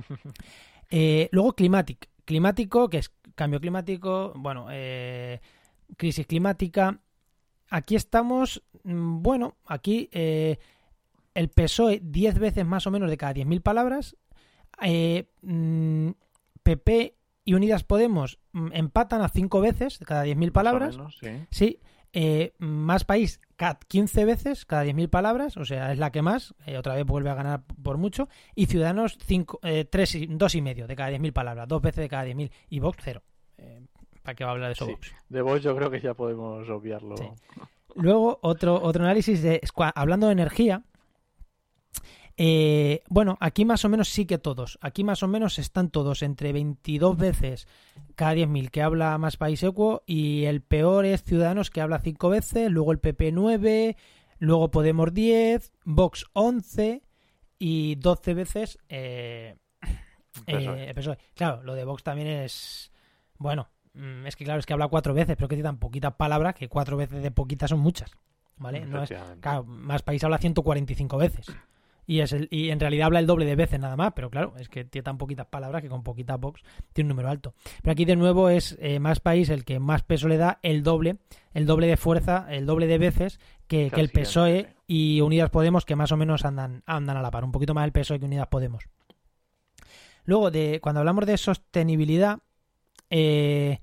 [0.92, 2.10] Eh, luego climatic.
[2.26, 5.40] Climático, que es cambio climático, bueno, eh,
[5.98, 7.00] crisis climática
[7.70, 10.58] aquí estamos, mm, bueno, aquí eh,
[11.34, 14.16] el PSOE 10 veces más o menos de cada 10.000 palabras,
[14.82, 16.10] eh, mm,
[16.64, 21.30] PP y Unidas Podemos mm, empatan a 5 veces de cada 10.000 palabras, menos, sí,
[21.52, 21.80] sí
[22.18, 23.42] eh, más país
[23.90, 27.30] 15 veces cada 10.000 palabras, o sea, es la que más, eh, otra vez vuelve
[27.30, 32.04] a ganar por mucho, y Ciudadanos 5, 3, 2,5 de cada 10.000 palabras, dos veces
[32.04, 33.22] de cada 10.000, y Vox 0.
[34.26, 34.92] ¿Para qué va a hablar de eso Sí.
[34.92, 35.16] Vox?
[35.30, 37.16] De vos yo creo que ya podemos obviarlo.
[37.16, 37.30] Sí.
[37.96, 39.62] Luego, otro, otro análisis de,
[39.96, 40.84] hablando de energía,
[42.38, 44.78] eh, bueno, aquí más o menos sí que todos.
[44.82, 47.68] Aquí más o menos están todos entre 22 veces
[48.16, 52.30] cada 10.000 que habla más país equo y el peor es Ciudadanos que habla 5
[52.30, 53.96] veces, luego el PP 9,
[54.40, 57.02] luego Podemos 10, Vox 11
[57.60, 59.56] y 12 veces eh,
[60.46, 60.90] PSOE.
[60.90, 61.18] eh, PSOE.
[61.36, 62.92] Claro, lo de Vox también es...
[63.38, 63.70] Bueno,
[64.26, 66.68] es que claro, es que habla cuatro veces, pero que tiene tan poquitas palabras que
[66.68, 68.12] cuatro veces de poquitas son muchas.
[68.58, 68.86] ¿Vale?
[68.86, 69.14] No es.
[69.42, 71.48] Claro, más país habla 145 veces.
[72.08, 74.54] Y, es el, y en realidad habla el doble de veces nada más, pero claro,
[74.60, 76.62] es que tiene tan poquitas palabras que con poquita box
[76.94, 77.56] tiene un número alto.
[77.82, 80.84] Pero aquí de nuevo es eh, más país el que más peso le da, el
[80.84, 81.18] doble,
[81.54, 85.84] el doble de fuerza, el doble de veces que, que el PSOE y Unidas Podemos,
[85.84, 88.26] que más o menos andan, andan a la par, un poquito más el PSOE que
[88.26, 88.88] Unidas Podemos.
[90.26, 92.40] Luego, de cuando hablamos de sostenibilidad,
[93.10, 93.80] eh,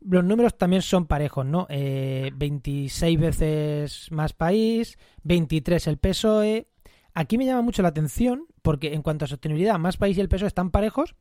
[0.00, 1.66] los números también son parejos, ¿no?
[1.68, 6.68] Eh, 26 veces más país, 23 el PSOE.
[7.14, 10.28] Aquí me llama mucho la atención porque en cuanto a sostenibilidad, más país y el
[10.28, 11.16] PSOE están parejos.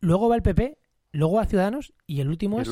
[0.00, 0.78] Luego va el PP,
[1.12, 2.68] luego va Ciudadanos y el último es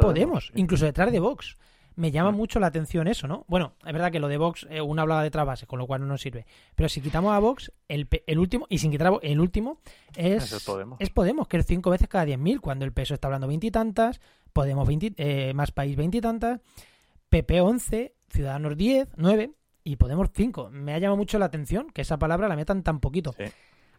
[0.00, 0.52] Podemos, sí.
[0.56, 1.56] incluso detrás de Vox.
[1.96, 3.44] Me llama mucho la atención eso, ¿no?
[3.48, 6.00] Bueno, es verdad que lo de Vox, eh, uno hablaba de trabase, con lo cual
[6.00, 6.46] no nos sirve.
[6.74, 9.78] Pero si quitamos a Vox, el, el último, y sin quitar a Vox, el último
[10.16, 11.00] es, Es Podemos.
[11.00, 14.20] es Podemos, que es cinco veces cada 10.000, cuando el PSOE está hablando veintitantas,
[14.52, 16.60] Podemos 20, eh, más país veintitantas,
[17.28, 19.50] PP 11, Ciudadanos 10, 9
[19.84, 20.70] y Podemos 5.
[20.70, 23.32] Me ha llamado mucho la atención que esa palabra la metan tan poquito.
[23.32, 23.44] Sí.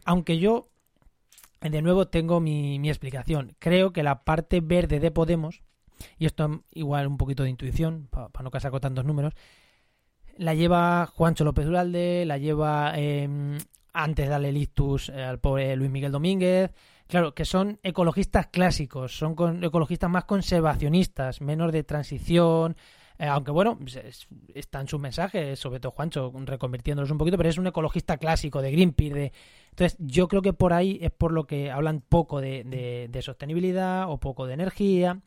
[0.04, 0.68] Aunque yo,
[1.60, 3.56] de nuevo, tengo mi, mi explicación.
[3.58, 5.62] Creo que la parte verde de Podemos,
[6.18, 9.34] y esto igual un poquito de intuición, para no casar con tantos números,
[10.36, 13.28] la lleva Juancho López Duralde, la lleva eh,
[13.92, 16.72] antes de darle eh, al pobre Luis Miguel Domínguez.
[17.06, 22.76] Claro, que son ecologistas clásicos, son con- ecologistas más conservacionistas, menos de transición.
[23.16, 27.58] eh, aunque bueno, es- están sus mensajes, sobre todo Juancho, reconvirtiéndolos un poquito, pero es
[27.58, 29.14] un ecologista clásico de Greenpeace.
[29.14, 29.32] De...
[29.70, 34.18] Entonces, yo creo que por ahí es por lo que hablan poco de sostenibilidad o
[34.18, 35.20] poco de energía.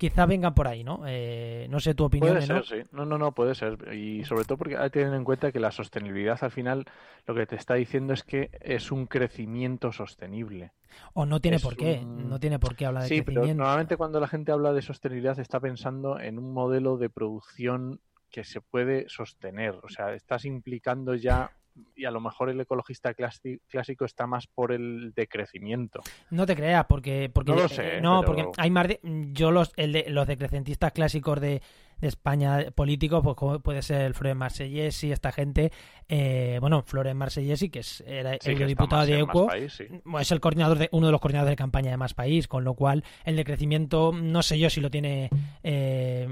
[0.00, 1.02] Quizás vengan por ahí, ¿no?
[1.06, 2.32] Eh, no sé tu opinión.
[2.38, 2.62] Puede ¿no?
[2.62, 2.88] ser, sí.
[2.90, 3.92] No, no, no, puede ser.
[3.94, 6.86] Y sobre todo porque hay que tener en cuenta que la sostenibilidad al final
[7.26, 10.72] lo que te está diciendo es que es un crecimiento sostenible.
[11.12, 13.42] O no tiene Es por qué, un- no tiene por qué hablar de Sí, pero
[13.42, 13.62] crecimiento.
[13.62, 18.42] normalmente cuando la gente habla de sostenibilidad está pensando en un modelo de producción que
[18.44, 19.74] se puede sostener.
[19.82, 21.50] O sea, estás implicando ya,
[21.96, 26.00] y a lo mejor el ecologista clásico está más por el decrecimiento.
[26.30, 29.00] No te creas, porque, porque No lo eh, sé, no, pero- porque hay más de,
[29.32, 31.62] yo los el de, los decrecentistas clásicos de,
[32.00, 35.70] de España políticos, pues como puede ser el Flores Marsellesi, esta gente,
[36.08, 39.84] eh, bueno, Flores Marsellesi, que es era Sí, eurodiputado de EUCO, sí.
[40.20, 42.74] es el coordinador de uno de los coordinadores de campaña de Más País, con lo
[42.74, 45.28] cual el decrecimiento no sé yo si lo tiene
[45.62, 46.26] eh,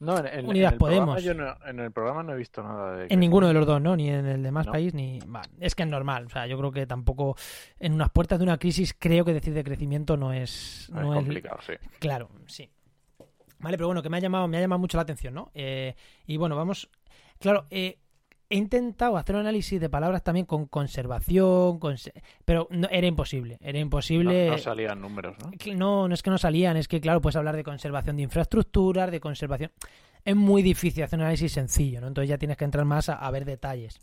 [0.00, 1.24] No, en, en- Unidas en el programa Podemos.
[1.24, 3.80] yo no- en el programa no he visto nada de En ninguno de los dos,
[3.80, 3.96] ¿no?
[3.96, 4.72] Ni en el de más No.
[4.72, 5.18] país, ni...
[5.20, 6.26] va, es que es normal.
[6.26, 7.36] O sea, yo creo que tampoco...
[7.80, 10.88] En unas puertas de una crisis creo que decir de crecimiento no es...
[10.92, 11.72] No No es es complicado, sí.
[11.98, 12.70] Claro, sí.
[13.60, 15.50] Vale, pero bueno, que me ha llamado, me ha llamado mucho la atención, ¿no?
[15.54, 15.94] Eh,
[16.26, 16.88] y bueno, vamos...
[17.40, 17.98] Claro, eh,
[18.50, 22.12] he intentado hacer un análisis de palabras también con conservación, conse-
[22.44, 23.58] pero no, era imposible.
[23.60, 24.50] Era No, imposible...
[24.50, 25.50] no salían números, ¿no?
[25.76, 29.10] No, no es que no salían, es que claro, puedes hablar de conservación de infraestructuras,
[29.10, 29.70] de conservación.
[30.24, 32.08] Es muy difícil hacer un análisis sencillo, ¿no?
[32.08, 33.98] Entonces ya tienes que entrar más a, a ver detalles.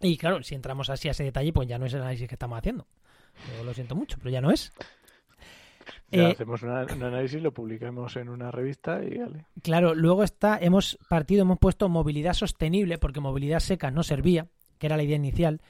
[0.00, 2.34] Y claro, si entramos así a ese detalle, pues ya no es el análisis que
[2.34, 2.86] estamos haciendo.
[3.58, 4.72] Yo lo siento mucho, pero ya no es.
[6.16, 9.46] Ya hacemos un análisis, lo publicamos en una revista y vale.
[9.62, 14.48] Claro, luego está, hemos partido, hemos puesto movilidad sostenible, porque movilidad seca no servía,
[14.78, 15.60] que era la idea inicial.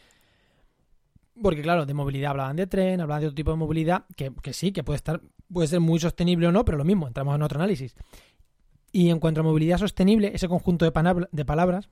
[1.43, 4.53] Porque, claro, de movilidad hablaban de tren, hablaban de otro tipo de movilidad, que, que
[4.53, 5.21] sí, que puede estar,
[5.53, 7.95] puede ser muy sostenible o no, pero lo mismo, entramos en otro análisis.
[8.93, 11.91] Y en cuanto a movilidad sostenible, ese conjunto de, de palabras,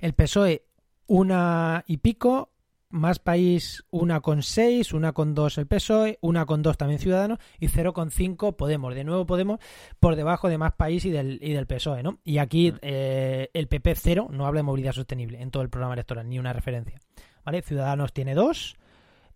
[0.00, 0.66] el PSOE
[1.06, 2.50] una y pico,
[2.94, 7.38] más país una con seis, una con dos el PSOE, una con dos también Ciudadanos
[7.58, 8.94] y con cinco Podemos.
[8.94, 9.58] De nuevo Podemos
[9.98, 12.20] por debajo de más país y del, y del PSOE, ¿no?
[12.24, 15.94] Y aquí eh, el PP cero no habla de movilidad sostenible en todo el programa
[15.94, 17.00] electoral, ni una referencia.
[17.44, 17.62] ¿Vale?
[17.62, 18.76] Ciudadanos tiene dos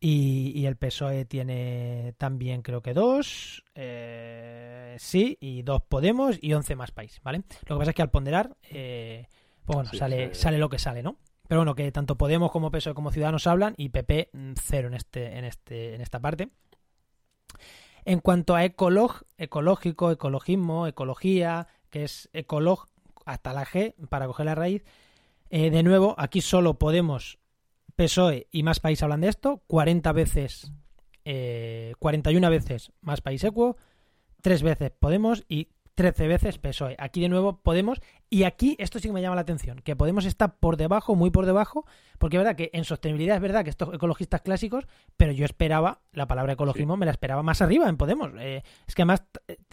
[0.01, 6.77] y, el PSOE tiene también creo que dos, eh, sí, y dos Podemos y once
[6.77, 7.43] más país, ¿vale?
[7.67, 9.27] Lo que pasa es que al ponderar, eh,
[9.65, 11.19] pues bueno, sale, sale lo que sale, ¿no?
[11.49, 14.95] Pero bueno, que tanto Podemos como PSOE como Ciudadanos hablan y PP mm, cero en,
[14.95, 16.51] este, en, este, en esta parte.
[18.05, 22.87] En cuanto a ecolog, ecológico, ecologismo, ecología, que es ecolog
[23.25, 24.85] hasta la G para coger la raíz,
[25.51, 27.39] eh, de nuevo, aquí solo Podemos,
[27.97, 30.73] PSOE y Más País hablan de esto, 40 veces,
[31.25, 33.77] eh, 41 veces Más País Equo,
[34.43, 36.95] 3 veces Podemos y 13 veces PSOE.
[36.97, 40.27] Aquí de nuevo Podemos, y aquí esto sí que me llama la atención, que Podemos
[40.27, 41.87] está por debajo, muy por debajo,
[42.19, 46.03] porque es verdad que en sostenibilidad es verdad que estos ecologistas clásicos, pero yo esperaba,
[46.13, 48.31] la palabra ecologismo me la esperaba más arriba en Podemos.
[48.39, 49.25] Eh, es que además,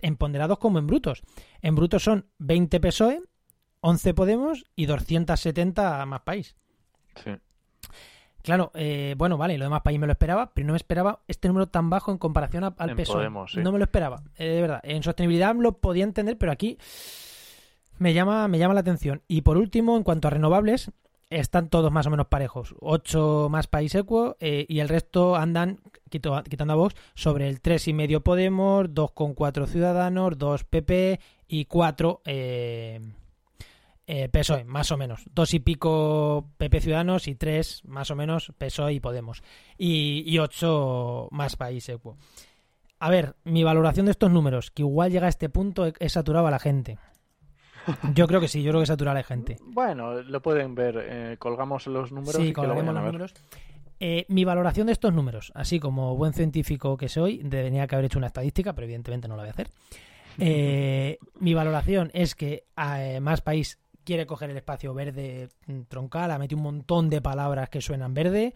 [0.02, 1.22] en ponderados como en brutos.
[1.62, 3.22] En brutos son 20 PSOE,
[3.82, 6.56] 11 Podemos y 270 más país.
[7.24, 7.34] Sí.
[8.46, 11.48] Claro, eh, bueno, vale, lo demás país me lo esperaba, pero no me esperaba este
[11.48, 13.20] número tan bajo en comparación al peso.
[13.30, 14.82] No me lo esperaba, eh, de verdad.
[14.84, 16.78] En sostenibilidad lo podía entender, pero aquí
[17.98, 19.24] me llama, me llama la atención.
[19.28, 20.92] Y por último, en cuanto a renovables,
[21.32, 22.76] están todos más o menos parejos.
[22.82, 25.80] 8 más país equo eh, y el resto andan,
[26.12, 33.02] quitando a Vox, sobre el 3,5 Podemos, 2,4 Ciudadanos, 2 PP y 4 eh,
[34.08, 35.26] eh, PSOE, más o menos.
[35.34, 39.42] Dos y pico PP Ciudadanos y tres, más o menos, PSOE y Podemos.
[39.78, 42.18] Y, ocho más País Equo.
[43.00, 46.48] A ver, mi valoración de estos números, que igual llega a este punto, he, saturado
[46.48, 46.98] a la gente.
[48.14, 49.58] Yo creo que sí, yo creo que he saturado a la gente.
[49.62, 51.06] Bueno, lo pueden ver.
[51.08, 52.42] Eh, colgamos los números.
[52.42, 53.34] Sí, colgamos los números.
[54.00, 58.06] Eh, mi valoración de estos números, así como buen científico que soy, debería que haber
[58.06, 59.70] hecho una estadística, pero evidentemente no lo voy a hacer.
[61.40, 62.66] mi valoración es que
[63.22, 67.70] más país quiere coger el espacio verde mm, troncal, ha metido un montón de palabras
[67.70, 68.54] que suenan verde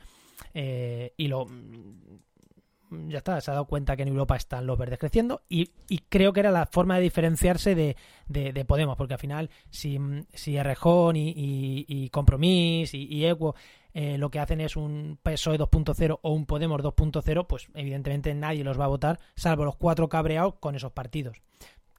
[0.53, 4.77] eh, y lo mm, ya está, se ha dado cuenta que en Europa están los
[4.77, 5.67] verdes creciendo y,
[6.09, 7.95] creo que era la forma de diferenciarse de,
[8.27, 9.99] de, Podemos, porque al final si,
[10.33, 13.55] si Errejón y, y, y Compromís y, y Equo
[13.93, 18.63] eh, lo que hacen es un PSOE 2.0 o un Podemos 2.0, pues evidentemente nadie
[18.63, 21.41] los va a votar, salvo los cuatro cabreados con esos partidos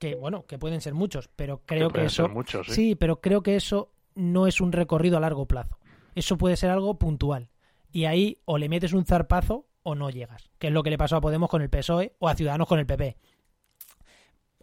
[0.01, 2.27] que bueno, que pueden ser muchos, pero creo que, eso
[2.67, 2.95] ¿sí?
[2.95, 5.77] pero creo que eso no es un recorrido a largo plazo.
[6.15, 7.49] Eso puede ser algo puntual.
[7.91, 10.97] Y ahí o le metes un zarpazo o no llegas, que es lo que le
[10.97, 13.15] pasó a Podemos con el PSOE o a Ciudadanos con el PP.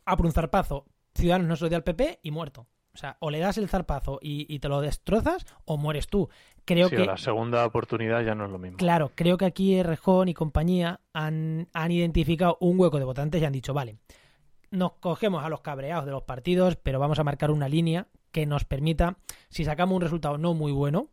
[0.07, 2.67] A por un zarpazo, Ciudadanos no se lo dio al PP y muerto.
[2.93, 6.29] O sea, o le das el zarpazo y, te lo destrozas o mueres tú.
[6.65, 8.77] Creo que la segunda oportunidad ya no es lo mismo.
[8.77, 13.45] Claro, creo que aquí Rejón y compañía han, han identificado un hueco de votantes y
[13.45, 13.99] han dicho, vale,
[14.71, 18.47] nos cogemos a los cabreados de los partidos, pero vamos a marcar una línea que
[18.47, 19.17] nos permita,
[19.49, 21.09] si sacamos un resultado no muy bueno,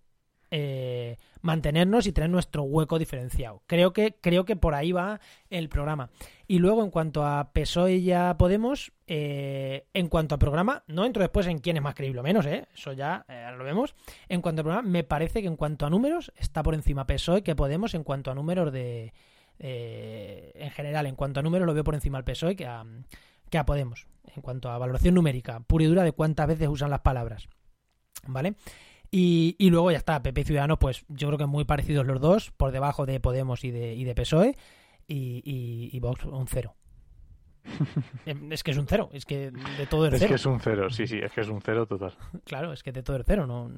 [0.52, 3.62] eh, mantenernos y tener nuestro hueco diferenciado.
[3.68, 6.10] Creo que, creo que por ahí va el programa.
[6.48, 11.22] Y luego, en cuanto a PSOE ya Podemos, eh, en cuanto a programa, no entro
[11.22, 12.68] después en quién es más creíble o menos, ¿eh?
[12.74, 13.96] eso ya eh, lo vemos.
[14.30, 17.44] En cuanto a programa, me parece que en cuanto a números está por encima PSOE
[17.44, 19.14] que Podemos en cuanto a números de...
[19.60, 22.86] en general, en cuanto a números lo veo por encima al PSOE que a,
[23.50, 26.90] que a Podemos, en cuanto a valoración numérica, pura y dura de cuántas veces usan
[26.90, 27.48] las palabras.
[28.28, 28.56] ¿Vale?
[29.12, 32.52] Y, luego ya está, PP y Ciudadanos, pues yo creo que muy parecidos los dos,
[32.52, 34.58] por debajo de Podemos y de, y de PSOE,
[35.08, 36.76] y, y, Vox un cero.
[38.26, 40.26] Em, es que es un cero, es que de todo el cero.
[40.26, 42.14] Es que es un cero, sí, sí, es que es un cero total.
[42.44, 43.72] Claro, es que de todo el cero, no,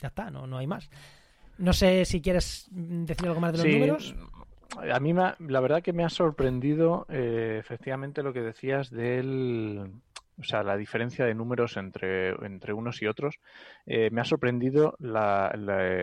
[0.00, 0.90] ya está, no, no hay más.
[1.58, 4.14] No sé si quieres decir algo más de los números
[4.92, 9.92] a mí la verdad que me ha sorprendido eh, efectivamente lo que decías del,
[10.40, 13.36] o sea, la diferencia de números entre, entre unos y otros.
[13.86, 15.52] Eh, me ha sorprendido la,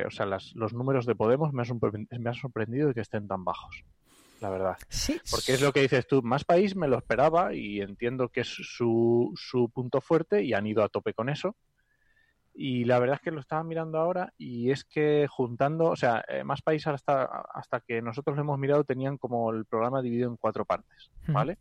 [0.06, 3.84] o sea, los números de Podemos, me ha, me ha sorprendido que estén tan bajos.
[4.39, 4.77] La verdad.
[4.89, 5.19] Sí.
[5.32, 8.47] Porque es lo que dices tú, más país me lo esperaba y entiendo que es
[8.47, 11.56] su, su punto fuerte y han ido a tope con eso.
[12.59, 16.25] Y la verdad es que lo estaba mirando ahora y es que juntando, o sea,
[16.27, 20.27] eh, más países hasta, hasta que nosotros lo hemos mirado tenían como el programa dividido
[20.27, 21.59] en cuatro partes, ¿vale?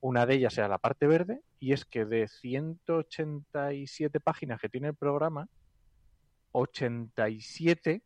[0.00, 4.88] Una de ellas era la parte verde y es que de 187 páginas que tiene
[4.88, 5.46] el programa,
[6.52, 8.02] 87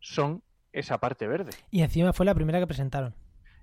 [0.00, 1.50] son esa parte verde.
[1.70, 3.14] Y encima fue la primera que presentaron.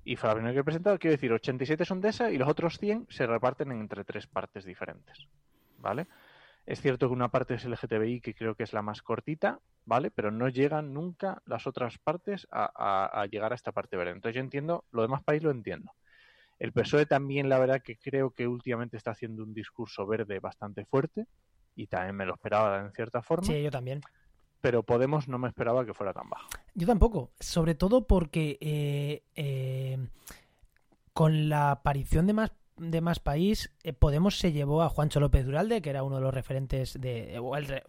[0.04, 2.48] Y fue la primera que he presentado, quiero decir, 87 son de esa y los
[2.48, 5.28] otros 100 se reparten entre tres partes diferentes,
[5.80, 6.06] ¿vale?
[6.66, 10.12] Es cierto que una parte es LGTBI, que creo que es la más cortita, ¿vale?
[10.12, 14.12] Pero no llegan nunca las otras partes a, llegar a esta parte verde.
[14.12, 15.92] Entonces yo entiendo, lo demás país lo entiendo.
[16.60, 20.86] El PSOE también, la verdad, que creo que últimamente está haciendo un discurso verde bastante
[20.86, 21.26] fuerte
[21.76, 23.48] y también me lo esperaba en cierta forma.
[23.48, 24.02] Sí, yo también.
[24.62, 26.48] Pero Podemos no me esperaba que fuera tan bajo.
[26.76, 29.98] Yo tampoco, sobre todo porque eh, eh,
[31.14, 35.46] con la aparición de más de más país, eh, Podemos se llevó a Juancho López
[35.46, 37.82] Duralde, que era uno de los referentes de, o el,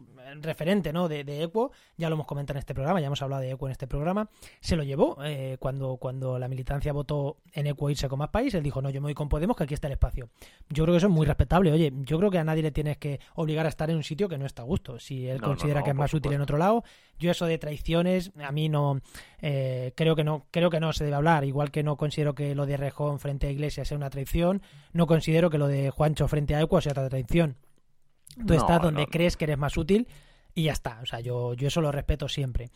[0.42, 1.08] referente, ¿no?
[1.08, 3.66] De, de, Equo, ya lo hemos comentado en este programa, ya hemos hablado de Equo
[3.66, 4.28] en este programa,
[4.60, 8.54] se lo llevó eh, cuando, cuando la militancia votó en Equo irse con más país,
[8.54, 10.28] él dijo, no, yo me voy con Podemos, que aquí está el espacio.
[10.68, 12.98] Yo creo que eso es muy respetable, oye, yo creo que a nadie le tienes
[12.98, 15.82] que obligar a estar en un sitio que no está a gusto, si él considera
[15.82, 16.84] que es más útil en otro lado,
[17.22, 19.00] yo eso de traiciones, a mí no,
[19.40, 22.54] eh, creo que no, creo que no se debe hablar, igual que no considero que
[22.54, 24.60] lo de Rejón frente a Iglesias sea una traición,
[24.92, 27.56] no considero que lo de Juancho frente a Ecuador sea otra traición.
[28.46, 30.08] Tú estás donde crees que eres más útil
[30.54, 31.00] y ya está.
[31.02, 32.70] O sea, yo, yo eso lo respeto siempre.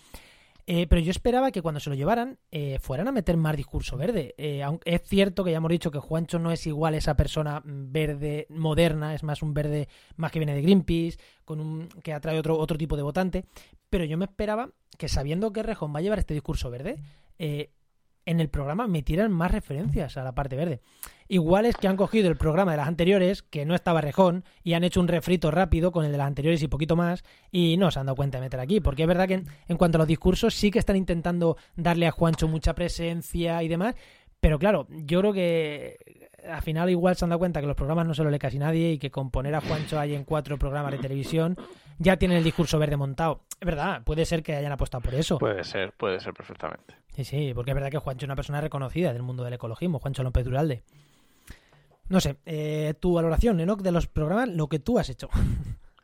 [0.68, 3.96] Eh, pero yo esperaba que cuando se lo llevaran eh, fueran a meter más discurso
[3.96, 4.35] verde.
[4.37, 8.46] Eh, es cierto que ya hemos dicho que Juancho no es igual esa persona verde
[8.50, 12.59] moderna, es más un verde más que viene de Greenpeace, con un, que atrae otro,
[12.59, 13.44] otro tipo de votante.
[13.88, 16.98] Pero yo me esperaba que sabiendo que Rejón va a llevar este discurso verde,
[17.38, 20.81] en el programa metieran más referencias a la parte verde.
[21.29, 24.75] Igual es que han cogido el programa de las anteriores, que no estaba rejón, y
[24.75, 27.91] han hecho un refrito rápido con el de las anteriores y poquito más, y no
[27.91, 28.81] se han dado cuenta de meter aquí.
[28.81, 32.12] Porque es verdad que en, cuanto a los discursos sí que están intentando darle a
[32.12, 33.95] Juancho mucha presencia y demás,
[34.41, 35.97] pero claro, yo creo que
[36.49, 38.59] al final igual se han dado cuenta que los programas no se lo lee casi
[38.59, 41.57] nadie y que con poner a Juancho ahí en cuatro programas de televisión
[41.99, 43.41] ya tienen el discurso verde montado.
[43.61, 45.39] Es verdad, puede ser que hayan apostado por eso.
[45.39, 46.95] Puede ser, puede ser perfectamente.
[47.09, 49.99] Sí, sí, porque es verdad que Juancho es una persona reconocida del mundo del ecologismo,
[49.99, 50.83] Juancho López Duralde.
[52.09, 55.29] No sé, eh, tu valoración, Enoch, de los programas, lo que tú has hecho.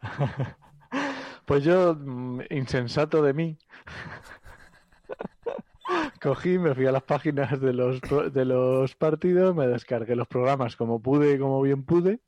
[1.47, 3.59] pues yo, mm, insensato de mí,
[6.21, 8.01] cogí, me fui a las páginas de los,
[8.33, 12.21] de los partidos, me descargué los programas como pude como bien pude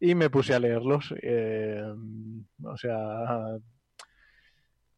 [0.00, 1.14] y me puse a leerlos.
[1.22, 1.82] Eh,
[2.64, 3.58] o sea,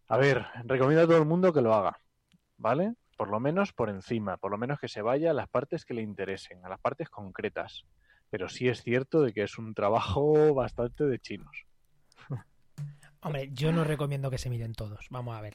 [0.08, 1.98] a ver, recomiendo a todo el mundo que lo haga,
[2.58, 2.94] ¿vale?
[3.16, 5.94] Por lo menos por encima, por lo menos que se vaya a las partes que
[5.94, 7.84] le interesen, a las partes concretas.
[8.30, 11.66] Pero sí es cierto de que es un trabajo bastante de chinos.
[13.20, 15.06] Hombre, yo no recomiendo que se miren todos.
[15.10, 15.54] Vamos a ver.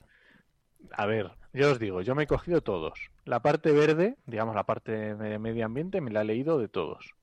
[0.91, 3.11] A ver, yo os digo, yo me he cogido todos.
[3.25, 7.13] La parte verde, digamos la parte de medio ambiente, me la he leído de todos.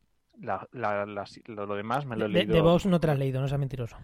[0.41, 2.55] La, lo, demás me lo he leído.
[2.55, 3.97] De, Vox no te lo has leído, no seas mentiroso.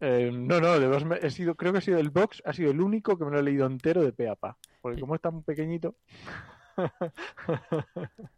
[0.00, 2.70] Eh, no, no, de Vox he sido, creo que ha sido el Vox, ha sido
[2.70, 4.58] el único que me lo he leído entero de pe a pa.
[4.80, 5.96] Porque como es tan pequeñito.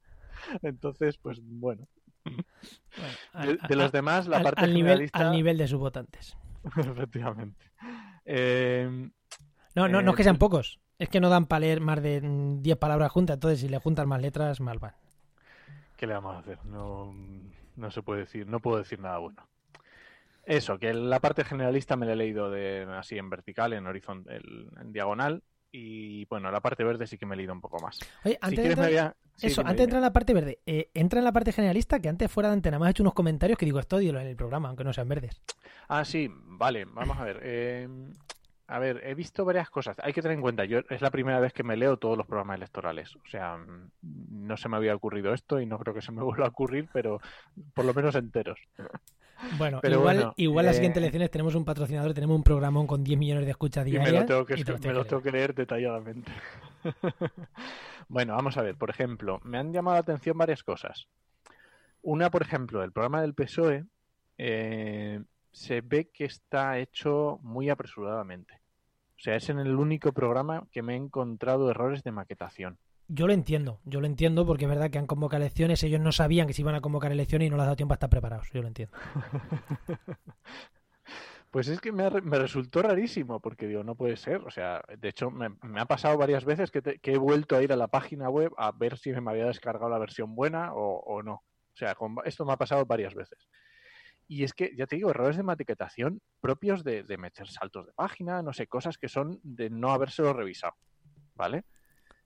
[0.62, 1.86] Entonces, pues bueno.
[3.68, 6.36] de, los demás, la parte al nivel, al nivel de sus votantes.
[6.76, 7.70] Efectivamente.
[8.24, 9.10] Eh,
[9.74, 10.80] no, no, no es que sean eh, pocos.
[10.98, 13.34] Es que no dan para leer más de 10 palabras juntas.
[13.34, 14.94] Entonces, si le juntan más letras, mal van.
[15.96, 16.64] ¿Qué le vamos a hacer?
[16.64, 17.14] No,
[17.76, 19.46] no se puede decir, no puedo decir nada bueno.
[20.44, 24.42] Eso, que la parte generalista me la he leído de, así en vertical, en horizontal,
[24.80, 25.42] en diagonal.
[25.72, 27.98] Y bueno, la parte verde sí que me he leído un poco más.
[28.24, 29.16] Oye, antes, de, entrar...
[29.40, 32.08] Eso, antes de entrar en la parte verde, eh, entra en la parte generalista que
[32.08, 34.68] antes fuera de antena me has hecho unos comentarios que digo, esto en el programa,
[34.68, 35.40] aunque no sean verdes.
[35.88, 37.40] Ah, sí, vale, vamos a ver.
[37.42, 37.88] Eh,
[38.70, 39.96] a ver, he visto varias cosas.
[40.00, 42.26] Hay que tener en cuenta, yo es la primera vez que me leo todos los
[42.26, 43.16] programas electorales.
[43.16, 43.58] O sea,
[44.02, 46.88] no se me había ocurrido esto y no creo que se me vuelva a ocurrir,
[46.92, 47.20] pero
[47.74, 48.60] por lo menos enteros.
[49.58, 53.18] Bueno, igual, igual las siguientes eh, elecciones tenemos un patrocinador, tenemos un programón con 10
[53.18, 54.08] millones de escuchas diarias.
[54.08, 56.32] Y me lo tengo que, me lo tengo que leer detalladamente.
[58.08, 58.76] bueno, vamos a ver.
[58.76, 61.08] Por ejemplo, me han llamado la atención varias cosas.
[62.02, 63.84] Una, por ejemplo, el programa del PSOE
[64.38, 65.20] eh,
[65.52, 68.54] se ve que está hecho muy apresuradamente.
[69.18, 72.78] O sea, es en el único programa que me he encontrado errores de maquetación.
[73.12, 76.12] Yo lo entiendo, yo lo entiendo porque es verdad que han convocado elecciones, ellos no
[76.12, 78.08] sabían que se iban a convocar elecciones y no les ha dado tiempo a estar
[78.08, 78.96] preparados, yo lo entiendo.
[81.50, 84.42] Pues es que me, resultó rarísimo, porque digo, no puede ser.
[84.46, 85.50] O sea, de hecho, me,
[85.80, 88.96] ha pasado varias veces que, he vuelto a ir a la página web a ver
[88.96, 91.32] si me había descargado la versión buena o, no.
[91.32, 93.48] O sea, esto me ha pasado varias veces.
[94.28, 97.92] Y es que, ya te digo, errores de maquetación propios de, de meter saltos de
[97.94, 100.74] página, no sé, cosas que son de no habérselo revisado,
[101.34, 101.64] ¿vale?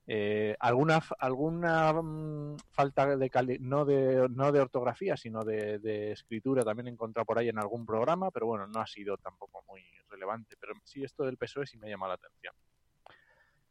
[0.07, 6.63] Eh, alguna alguna mm, falta de cali no de no de ortografía sino de, escritura
[6.63, 9.83] también he encontrado por ahí en algún programa pero bueno no ha sido tampoco muy
[10.15, 10.57] relevante.
[10.61, 12.55] Pero sí esto del PSOE sí me llama la atención.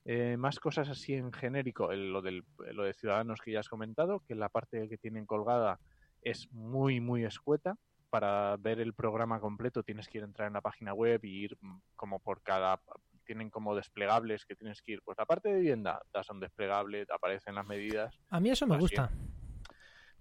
[0.05, 3.69] Eh, más cosas así en genérico el, lo del lo de ciudadanos que ya has
[3.69, 5.79] comentado que la parte que tienen colgada
[6.21, 7.77] es muy muy escueta.
[8.09, 11.45] Para ver el programa completo tienes que ir a entrar en la página web y
[11.45, 12.79] ir mm, como por cada
[13.23, 15.01] tienen como desplegables que tienes que ir.
[15.03, 18.15] Pues la parte de vivienda das un desplegable, te aparecen las medidas.
[18.29, 18.81] A mí eso me Así.
[18.81, 19.11] gusta.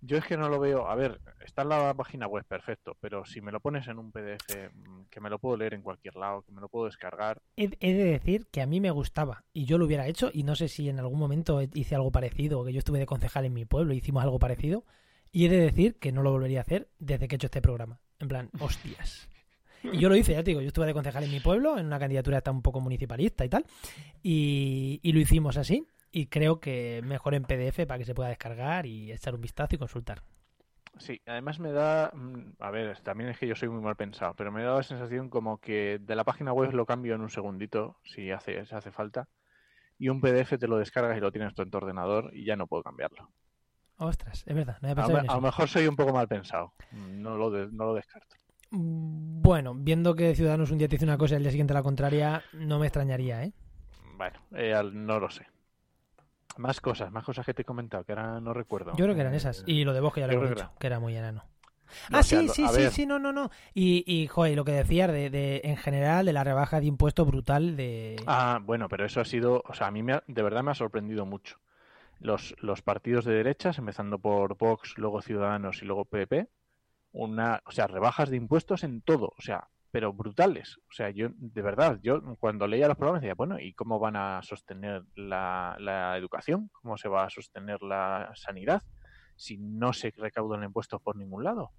[0.04, 0.88] Yo es que no lo veo.
[0.88, 2.96] A ver, está en la página web, perfecto.
[3.00, 5.82] Pero si me lo pones en un PDF, mm, que me lo puedo leer en
[5.82, 7.40] cualquier lado, que me lo puedo descargar.
[7.56, 10.42] He, he de decir que a mí me gustaba y yo lo hubiera hecho y
[10.42, 13.44] no sé si en algún momento hice algo parecido o que yo estuve de concejal
[13.44, 14.84] en mi pueblo hicimos algo parecido.
[15.30, 17.62] Y he de decir que no lo volvería a hacer desde que he hecho este
[17.62, 18.00] programa.
[18.18, 19.28] En plan, hostias.
[19.82, 21.86] Y yo lo hice, ya te digo, yo estuve de concejal en mi pueblo, en
[21.86, 23.64] una candidatura hasta un poco municipalista y tal,
[24.22, 28.28] y, y, lo hicimos así, y creo que mejor en PDF para que se pueda
[28.28, 30.22] descargar y echar un vistazo y consultar.
[30.98, 34.34] Sí, además me da, mm, a ver, también es que yo soy muy mal pensado,
[34.34, 37.30] pero me da la sensación como que de la página web lo cambio en un
[37.30, 39.28] segundito, si hace, si hace falta,
[39.98, 42.56] y un PDF te lo descargas y lo tienes tú en tu ordenador y ya
[42.56, 43.30] no puedo cambiarlo.
[43.96, 47.68] Ostras, es verdad, no a, lo mejor soy un poco mal pensado, no lo, de,
[47.70, 48.36] no lo descarto.
[48.74, 51.82] Bueno, viendo que Ciudadanos un día te dice una cosa y el día siguiente la
[51.82, 53.52] contraria, no me extrañaría, ¿eh?
[54.16, 55.46] Bueno, eh, no lo sé.
[56.56, 58.92] Más cosas, más cosas que te he comentado, que ahora no recuerdo.
[58.96, 59.62] Yo creo que eran esas.
[59.66, 61.44] Y lo de vos, que ya lo he dicho, que era muy enano.
[62.08, 62.90] No, ah, sí, sí, sí, ver.
[62.90, 63.50] sí, no, no, no.
[63.74, 67.26] Y, y joder, lo que decías de, de, en general, de la rebaja de impuesto
[67.26, 68.16] brutal de...
[68.26, 70.70] Ah, bueno, pero eso ha sido, o sea, a mí me ha, de verdad me
[70.70, 71.58] ha sorprendido mucho.
[72.18, 76.48] Los, los partidos de derechas, empezando por Vox, luego Ciudadanos y luego PP,
[77.12, 80.78] una, o sea, rebajas de impuestos en todo, o sea, pero brutales.
[80.88, 84.16] O sea, yo, de verdad, yo cuando leía los programas decía, bueno, ¿y cómo van
[84.16, 86.70] a sostener la, la educación?
[86.72, 88.82] ¿Cómo se va a sostener la sanidad
[89.36, 91.72] si no se recaudan impuestos por ningún lado?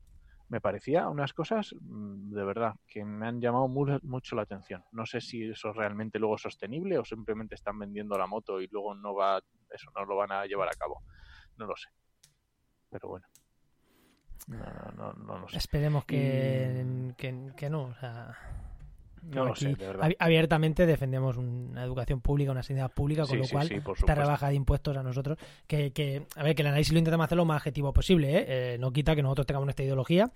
[0.47, 4.83] Me parecía unas cosas mm, de verdad que me han llamado mucho la atención.
[4.91, 8.67] No sé si eso es realmente luego sostenible o simplemente están vendiendo la moto y
[8.67, 11.01] luego no va, eso no lo van a llevar a cabo.
[11.57, 11.89] No lo sé.
[12.91, 13.25] Pero bueno.
[14.47, 15.57] No, no, no, sé.
[15.57, 17.13] Esperemos que, y...
[17.13, 17.83] que, que, no.
[17.83, 18.37] O sea,
[19.23, 20.11] no lo sé, de verdad.
[20.19, 24.15] Abiertamente defendemos una educación pública, una sanidad pública, con sí, lo sí, cual sí, esta
[24.15, 25.37] rebaja de impuestos a nosotros,
[25.67, 28.45] que, que, a ver, que el análisis lo intentamos hacer lo más objetivo posible, ¿eh?
[28.47, 30.31] Eh, no quita que nosotros tengamos esta ideología,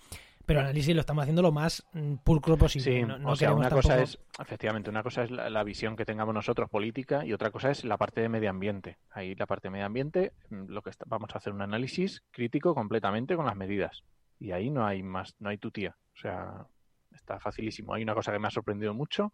[0.47, 2.91] pero el análisis lo estamos haciendo lo más mm, pulcro posible.
[2.91, 3.89] Sí, no, no o sea, una tampoco...
[3.89, 7.51] cosa es, efectivamente, una cosa es la, la, visión que tengamos nosotros política y otra
[7.51, 8.97] cosa es la parte de medio ambiente.
[9.11, 12.23] Ahí la parte de medio ambiente, mm, lo que está, vamos a hacer un análisis
[12.31, 14.05] crítico completamente con las medidas.
[14.39, 15.97] Y ahí no hay más, no hay tutía.
[16.15, 16.65] O sea,
[17.11, 17.93] está facilísimo.
[17.93, 19.33] Hay una cosa que me ha sorprendido mucho,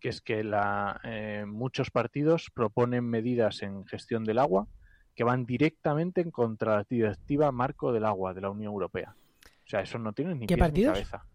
[0.00, 4.68] que es que la, eh, muchos partidos proponen medidas en gestión del agua
[5.14, 9.14] que van directamente en contra de la directiva marco del agua de la Unión Europea.
[9.64, 10.98] O sea, eso no tiene ni ¿Qué pies partidos?
[10.98, 11.26] ni cabeza.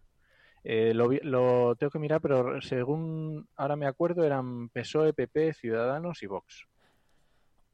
[0.64, 6.22] Eh, lo, lo, tengo que mirar, pero según ahora me acuerdo eran PSOE, PP, Ciudadanos
[6.22, 6.66] y Vox.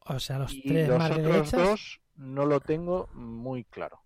[0.06, 1.52] O sea, los y tres los más otros derechas...
[1.52, 4.00] dos no lo tengo muy claro.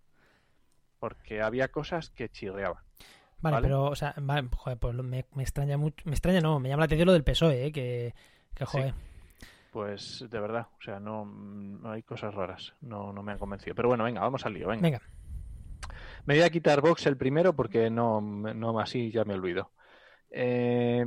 [0.99, 2.83] Porque había cosas que chirreaban.
[3.41, 3.67] Vale, ¿Vale?
[3.67, 6.03] pero, o sea, vale, joder, pues me, me, extraña mucho.
[6.05, 7.71] Me extraña, no, me llama la atención lo del PSOE, ¿eh?
[7.71, 8.13] que,
[8.53, 8.93] que, joder.
[8.93, 9.45] Sí.
[9.71, 13.75] Pues de verdad, o sea, no, no, hay cosas raras, no, no me han convencido.
[13.75, 14.81] Pero bueno, venga, vamos al lío, venga.
[14.81, 15.01] venga.
[16.29, 19.71] Me voy a quitar Vox el primero porque no, no así ya me olvido.
[20.29, 21.03] Eh,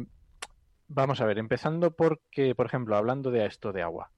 [0.89, 4.11] vamos a ver, empezando porque, por ejemplo, hablando de esto de agua.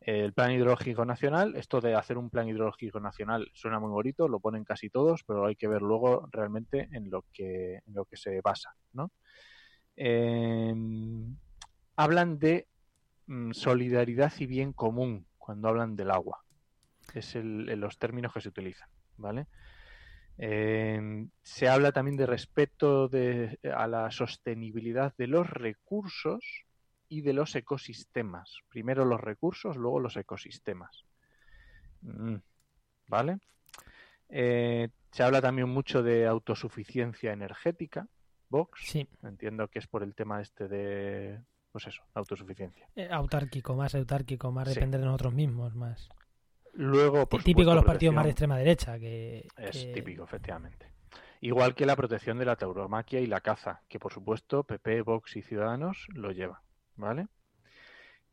[0.00, 4.40] El plan hidrológico nacional, esto de hacer un plan hidrológico nacional suena muy bonito, lo
[4.40, 8.16] ponen casi todos, pero hay que ver luego realmente en lo que, en lo que
[8.16, 9.12] se basa, ¿no?
[9.94, 10.74] Eh,
[11.94, 12.66] hablan de
[13.28, 16.42] mm, solidaridad y bien común cuando hablan del agua.
[17.14, 18.88] Es el, los términos que se utilizan,
[19.18, 19.46] ¿vale?
[20.38, 26.64] Eh, se habla también de respeto de, a la sostenibilidad de los recursos
[27.08, 28.58] y de los ecosistemas.
[28.68, 31.04] Primero los recursos, luego los ecosistemas.
[32.02, 32.36] Mm,
[33.08, 33.38] ¿Vale?
[34.28, 38.06] Eh, se habla también mucho de autosuficiencia energética.
[38.48, 38.80] Vox.
[38.84, 39.08] Sí.
[39.22, 41.40] Entiendo que es por el tema este de,
[41.72, 42.88] pues eso, autosuficiencia.
[42.94, 44.74] Eh, autárquico, más autárquico, más sí.
[44.74, 46.08] depender de nosotros mismos, más.
[46.78, 49.00] Luego, por típico de los partidos más de extrema derecha.
[49.00, 49.92] Que, es que...
[49.92, 50.86] típico, efectivamente.
[51.40, 55.36] Igual que la protección de la tauromaquia y la caza, que por supuesto PP, Vox
[55.36, 56.60] y Ciudadanos lo llevan,
[56.94, 57.26] ¿vale?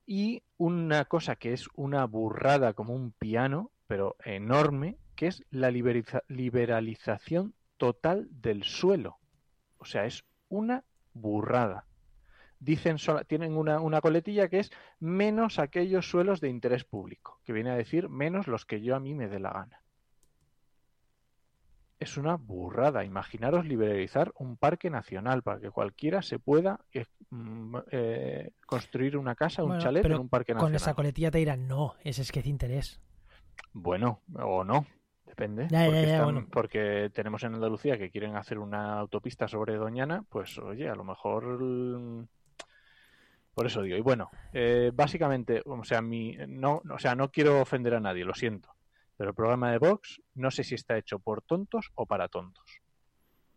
[0.05, 5.71] Y una cosa que es una burrada como un piano, pero enorme, que es la
[5.71, 9.17] liberalización total del suelo.
[9.79, 10.83] O sea, es una
[11.13, 11.87] burrada.
[12.65, 12.97] Dicen
[13.27, 17.75] tienen una, una coletilla que es menos aquellos suelos de interés público, que viene a
[17.75, 19.81] decir menos los que yo a mí me dé la gana
[21.99, 23.03] es una burrada.
[23.03, 29.35] Imaginaros liberalizar un parque nacional para que cualquiera se pueda eh, mm, eh, construir una
[29.35, 30.71] casa, un chalet en un parque nacional.
[30.71, 32.99] Con esa coletilla te dirán, no, ese es que es interés.
[33.73, 34.85] Bueno, o no,
[35.25, 35.67] depende.
[36.51, 41.03] porque, tenemos en Andalucía que quieren hacer una autopista sobre Doñana, pues oye, a lo
[41.03, 42.27] mejor...
[43.55, 47.61] Por eso digo, y bueno, eh, básicamente, o sea, mi, no, o sea, no quiero
[47.61, 48.75] ofender a nadie, lo siento
[49.17, 52.81] pero el programa de Vox no sé si está hecho por tontos o para tontos.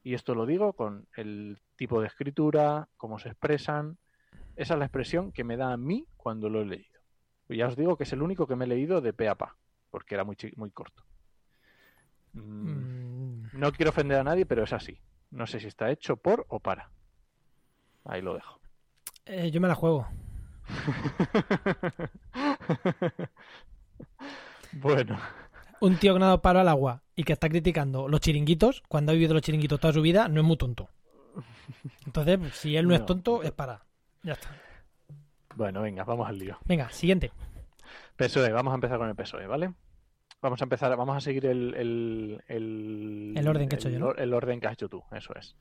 [0.02, 3.98] Y esto lo digo con el tipo de escritura, cómo se expresan.
[4.56, 7.00] Esa es la expresión que me da a mí cuando lo he leído.
[7.48, 9.56] ya os digo que es el único que me he leído de pe a pa,
[9.90, 11.04] porque era muy, muy corto.
[12.32, 13.50] Mm, mm.
[13.54, 15.00] No quiero ofender a nadie, pero es así.
[15.30, 16.90] No sé si está hecho por o para.
[18.04, 18.60] Ahí lo dejo.
[19.28, 20.06] Eh, yo me la juego.
[24.72, 25.18] bueno
[25.80, 28.82] un tío que no ha dado palo al agua y que está criticando los chiringuitos,
[28.88, 30.88] cuando ha vivido los chiringuitos toda su vida, no es muy tonto.
[32.06, 33.84] Entonces, si él no, es tonto, es para.
[34.22, 34.50] Ya está.
[35.54, 36.58] Bueno, venga, vamos al lío.
[36.64, 37.32] Venga, siguiente.
[38.16, 39.72] PSOE, vamos a empezar con el PSOE, ¿vale?
[40.40, 44.14] Vamos a empezar, vamos a seguir el, el, el, orden que he hecho yo.
[44.14, 45.56] El orden que has hecho tú, eso es.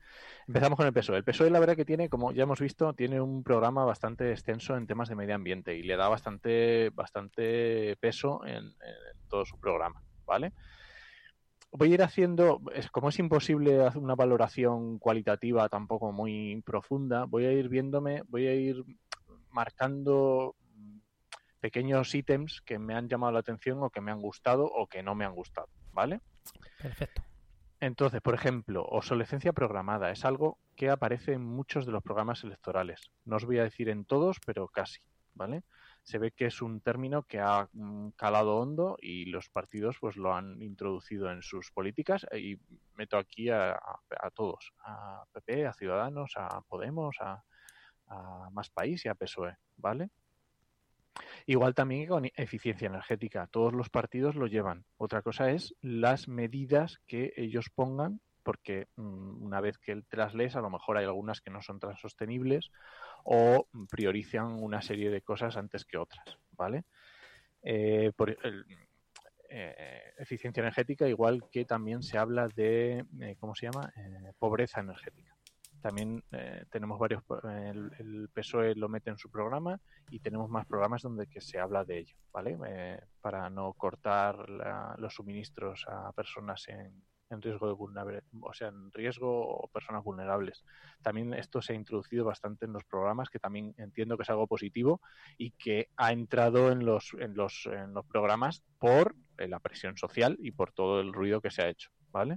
[0.46, 1.16] Empezamos con el PSOE.
[1.16, 4.76] El PSOE, la verdad que tiene, como ya hemos visto, tiene un programa bastante extenso
[4.76, 8.72] en temas de medio ambiente y le da bastante, bastante peso en
[9.28, 10.00] todo su programa.
[10.28, 10.52] ¿vale?
[11.72, 12.60] Voy a ir haciendo,
[12.92, 18.46] como es imposible hacer una valoración cualitativa tampoco muy profunda, voy a ir viéndome, voy
[18.46, 18.84] a ir
[19.50, 20.54] marcando
[21.60, 25.02] pequeños ítems que me han llamado la atención o que me han gustado o que
[25.02, 26.20] no me han gustado, ¿vale?
[26.80, 27.22] Perfecto.
[27.80, 33.10] Entonces, por ejemplo, obsolescencia programada es algo que aparece en muchos de los programas electorales.
[33.24, 35.00] No os voy a decir en todos, pero casi,
[35.34, 35.62] ¿vale?
[36.08, 40.16] se ve que es un término que ha mm, calado hondo y los partidos pues
[40.16, 42.58] lo han introducido en sus políticas y
[42.94, 43.78] meto aquí a,
[44.34, 47.44] todos, a PP, a Ciudadanos, a Podemos, a,
[48.52, 50.08] Más País y a PSOE, ¿vale?
[51.46, 54.84] Igual también con eficiencia energética, todos los partidos lo llevan.
[54.96, 60.34] Otra cosa es las medidas que ellos pongan, porque mm, una vez que te las
[60.56, 62.70] a lo mejor hay algunas que no son tan sostenibles
[63.24, 66.84] o priorizan una serie de cosas antes que otras, ¿vale?
[67.62, 68.30] Eh, por
[69.50, 73.92] eh, eficiencia energética, igual que también se habla de, eh, ¿cómo se llama?
[74.38, 75.37] pobreza energética.
[75.80, 76.22] También
[76.70, 81.40] tenemos varios, el, PSOE lo mete en su programa y tenemos más programas donde que
[81.40, 82.58] se habla de ello, ¿vale?
[83.20, 84.48] para no cortar
[84.98, 90.04] los suministros a personas en, en riesgo de vulnerabilidad, o sea, en riesgo o personas
[90.04, 90.64] vulnerables.
[91.02, 94.46] También esto se ha introducido bastante en los programas, que también entiendo que es algo
[94.46, 95.00] positivo
[95.36, 99.96] y que ha entrado en los, en los, en los programas por eh, la presión
[99.96, 102.36] social y por todo el ruido que se ha hecho, ¿vale?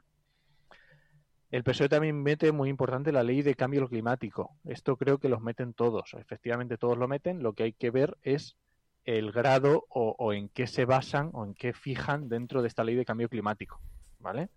[1.52, 4.56] El PSOE también mete muy importante la ley de cambio climático.
[4.64, 6.14] Esto creo que los meten todos.
[6.14, 7.44] Efectivamente, todos lo meten.
[7.44, 8.56] Lo que hay que ver es
[9.04, 12.96] el grado o, en qué se basan o en qué fijan dentro de esta ley
[12.96, 13.82] de cambio climático.
[14.20, 14.50] ¿Vale?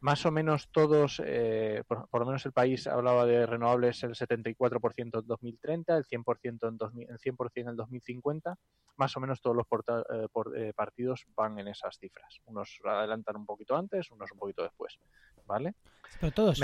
[0.00, 5.20] más o menos todos, eh, por, lo menos el país hablaba de renovables el 74%
[5.20, 8.58] en 2030, el 100% en, 2000, el 100 en el 2050,
[8.96, 9.66] más o menos todos los
[10.10, 12.40] eh, eh, partidos van en esas cifras.
[12.44, 14.98] Unos adelantan un poquito antes, unos un poquito después,
[15.46, 15.74] ¿vale?
[16.20, 16.58] Pero todos,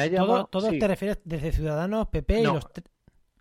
[0.50, 2.66] todos te refieres desde Ciudadanos, PP y los...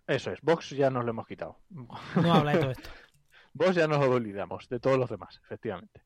[0.06, 1.58] Eso es, Vox ya nos lo hemos quitado.
[1.70, 2.90] No habla de todo esto.
[3.54, 6.02] Vox ya nos lo olvidamos, de todos los demás, efectivamente.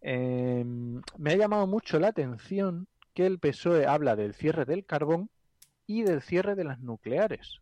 [0.00, 5.30] Em, me ha llamado mucho la atención que el PSOE habla del cierre del carbón
[5.86, 7.60] y del cierre de las nucleares.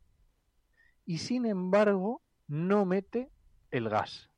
[1.07, 3.31] Y sin embargo, no mete
[3.71, 4.31] el gas.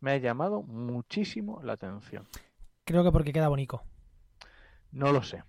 [0.00, 2.26] Me ha llamado muchísimo la atención.
[2.84, 3.82] Creo que porque queda bonito.
[4.90, 5.42] No lo sé.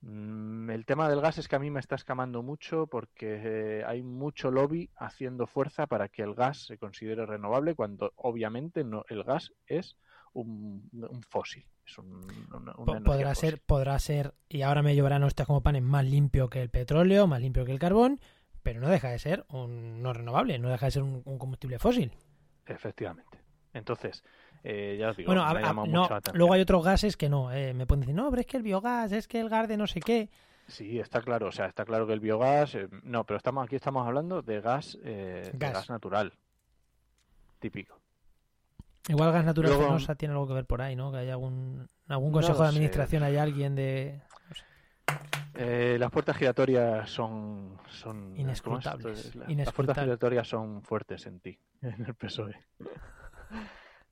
[0.00, 3.40] Mm, el tema del gas es que a mí me está escamando mucho porque
[3.80, 8.84] eh, hay mucho lobby haciendo fuerza para que el gas se considere renovable cuando obviamente
[8.84, 9.96] no, el gas es
[10.34, 10.88] un,
[11.28, 11.66] fósil.
[11.86, 12.26] Es un,
[13.04, 16.70] podrá ser, podrá ser, y ahora me llevarán ustedes como panes, más limpio que el
[16.70, 18.20] petróleo, más limpio que el carbón,
[18.62, 22.12] pero no deja de ser un no renovable, no deja de ser un, combustible fósil.
[22.66, 23.38] Efectivamente.
[23.72, 24.22] Entonces,
[24.64, 25.44] eh, ya os digo, bueno,
[26.34, 28.62] luego hay otros gases que no, eh, me pueden decir, no, pero es que el
[28.62, 30.28] biogás, es que el gas de no sé qué.
[30.66, 33.76] Sí, está claro, o sea, está claro que el biogás, eh, no, pero estamos aquí
[33.76, 35.52] estamos hablando de gas, gas.
[35.52, 36.32] De gas natural,
[37.58, 37.98] típico.
[39.08, 39.72] Igual gas natural
[40.18, 41.10] tiene algo que ver por ahí, ¿no?
[41.10, 44.20] Que hay algún, algún consejo de administración, hay alguien de...
[45.54, 47.78] Eh, las puertas giratorias son.
[47.88, 49.34] son Inescrutables.
[49.34, 52.54] Las- Las puertas giratorias son fuertes en ti, en el PSOE.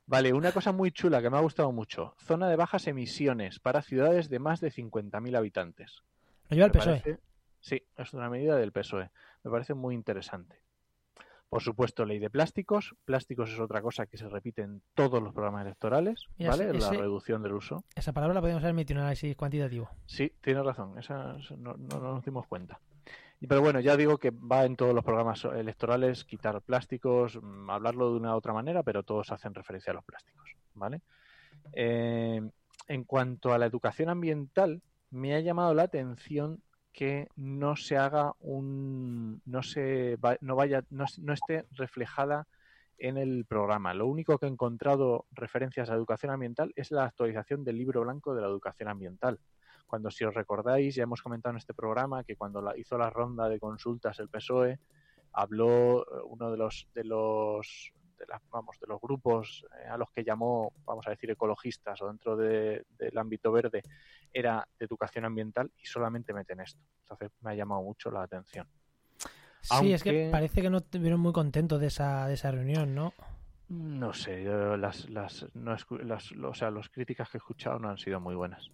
[0.09, 2.15] Vale, una cosa muy chula que me ha gustado mucho.
[2.17, 6.01] Zona de bajas emisiones para ciudades de más de 50.000 habitantes.
[6.49, 6.99] Lo lleva el Me PSOE.
[7.01, 7.19] parece-
[7.59, 9.03] sí, es una medida del PSOE.
[9.05, 9.11] E.
[9.43, 10.61] Me parece muy interesante.
[11.49, 12.95] Por supuesto, ley de plásticos.
[13.05, 16.69] Plásticos es otra cosa que se repite en todos los programas electorales, Mira, ¿vale?
[16.77, 17.83] ese- La reducción del uso.
[17.95, 19.89] Esa palabra la podemos metido en un análisis cuantitativo.
[20.05, 20.97] Sí, tienes razón.
[20.97, 22.79] Esa no, no- no nos dimos cuenta.
[23.39, 28.11] Pero bueno, ya digo que va en todos los programas electorales quitar plásticos, mm, hablarlo
[28.11, 31.01] de una u otra manera, pero todos hacen referencia a los plásticos, ¿vale?
[31.73, 32.41] Eh,
[32.87, 34.81] en cuanto a la educación ambiental,
[35.11, 36.61] me ha llamado la atención
[36.91, 42.47] que no se haga un, no se no vaya, no, no esté reflejada
[42.97, 43.93] en el programa.
[43.93, 48.33] Lo único que he encontrado referencias a educación ambiental es la actualización del libro blanco
[48.33, 49.39] de la educación ambiental.
[49.87, 53.09] Cuando, si os recordáis, ya hemos comentado en este programa que cuando la- hizo la
[53.09, 54.79] ronda de consultas el PSOE,
[55.33, 59.95] habló eh, uno de los de los de las, vamos de los grupos eh, a
[59.95, 63.83] los que llamó vamos a decir ecologistas o dentro de- del ámbito verde
[64.33, 66.81] era de educación ambiental y solamente meten esto.
[67.03, 68.67] Entonces me ha llamado mucho la atención.
[69.61, 73.13] Sí, es que parece que no estuvieron muy contentos de esa, de esa reunión, ¿no?
[73.69, 77.89] no sé yo las las, no las o sea las críticas que he escuchado no
[77.89, 78.71] han sido muy buenas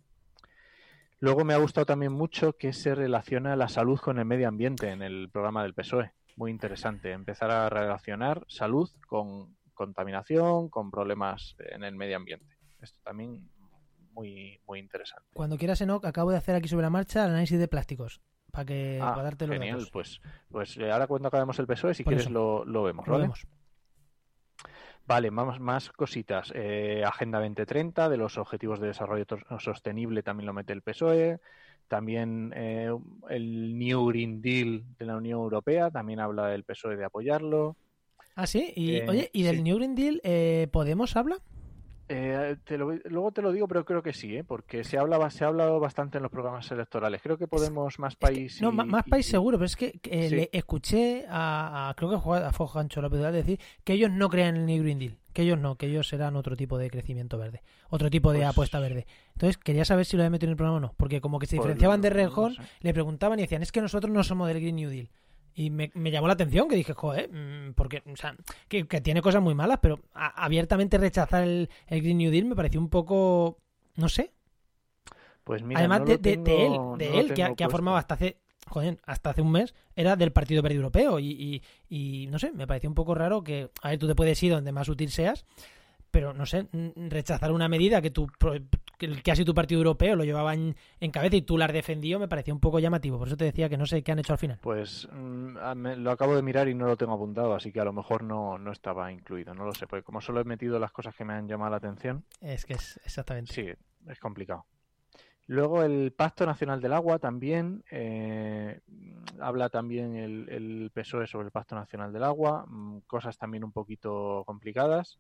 [1.24, 4.90] luego me ha gustado también mucho que se relaciona la salud con el medio ambiente
[4.90, 11.56] en el programa del PSOE muy interesante empezar a relacionar salud con contaminación con problemas
[11.60, 13.50] en el medio ambiente esto también
[14.12, 17.58] muy muy interesante Cuando quieras, Enoch, acabo de hacer aquí sobre la marcha el análisis
[17.58, 18.22] de plásticos.
[18.52, 19.92] Para que Ah, para darte los genial datos.
[19.92, 23.14] pues pues eh, ahora cuando acabemos el PSOE si Por quieres lo, lo vemos Lo
[23.14, 23.24] ¿vale?
[23.24, 23.48] vemos.
[25.06, 26.52] Vale, vamos, más cositas.
[26.56, 29.26] Eh, Agenda 2030, de los Objetivos de Desarrollo
[29.60, 31.40] Sostenible, también lo mete el PSOE.
[31.90, 32.90] También eh,
[33.30, 37.76] el New Green Deal de la Unión Europea, también habla del PSOE de apoyarlo.
[38.36, 38.72] Ah, sí.
[38.76, 39.64] Y, Eh, oye, ¿y del sí.
[39.64, 41.38] New Green Deal eh, Podemos habla?
[42.10, 44.44] Eh, te lo- luego te lo digo, pero creo que sí, ¿eh?
[44.44, 47.22] porque se habla, se ha hablado bastante en los programas electorales.
[47.22, 48.62] Creo que Podemos, Más Es que- País.
[48.62, 50.36] no, y- más y- país seguro, pero es que eh, Sí.
[50.36, 54.12] le escuché a, a- creo que a fue a Juancho López Durán decir que ellos
[54.12, 56.78] no crean en el New Green Deal, que ellos no, que ellos serán otro tipo
[56.78, 59.06] de crecimiento verde, otro tipo de Pues- apuesta verde.
[59.34, 61.46] Entonces quería saber si lo había metido en el programa o no, porque como que
[61.48, 62.62] se Pues, diferenciaban de no Rejón, sé.
[62.82, 65.10] le preguntaban y decían, es que nosotros no somos del Green New Deal.
[65.56, 68.36] Y me, me llamó la atención que dije, joder, mm, porque, o sea,
[68.68, 72.46] que, que tiene cosas muy malas, pero a- abiertamente rechazar el, el Green New Deal
[72.46, 73.60] me pareció un poco,
[73.96, 74.32] no sé,
[75.44, 78.14] Pues mira, Además no de, de- él, de no él que, que ha formado hasta
[78.16, 78.38] hace,
[78.68, 81.20] joder, hasta hace un mes, era del Partido Verde Europeo.
[81.20, 84.16] Y, y- y, no sé, me pareció un poco raro que, a ver, tú te
[84.16, 85.46] puedes ir donde más útil seas,
[86.12, 88.28] pero no sé, mm, rechazar una medida que tu
[89.06, 90.76] pro- que el- casi tu Partido Europeo lo llevaba en,
[91.12, 93.18] cabeza y tú la has defendido, me pareció un poco llamativo.
[93.18, 94.60] Por eso te decía que no sé qué han hecho al final.
[94.62, 95.58] Pues mm,
[95.98, 98.58] lo acabo de mirar y no lo tengo apuntado, así que a lo mejor no,
[98.58, 101.34] no estaba incluido, no lo sé, porque como solo he metido las cosas que me
[101.34, 103.54] han llamado la atención, Es que es exactamente.
[103.54, 103.68] sí,
[104.10, 104.66] es complicado.
[105.48, 108.80] Luego el Pacto Nacional del Agua también, eh,
[109.42, 113.74] habla también el, el PSOE sobre el Pacto Nacional del Agua, mm, cosas también un
[113.74, 115.20] poquito complicadas.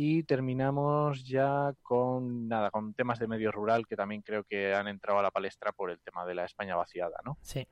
[0.00, 4.86] Y terminamos ya con nada, con temas de medio rural que también creo que han
[4.86, 7.36] entrado a la palestra por el tema de la España vaciada, ¿no?
[7.42, 7.66] Sí.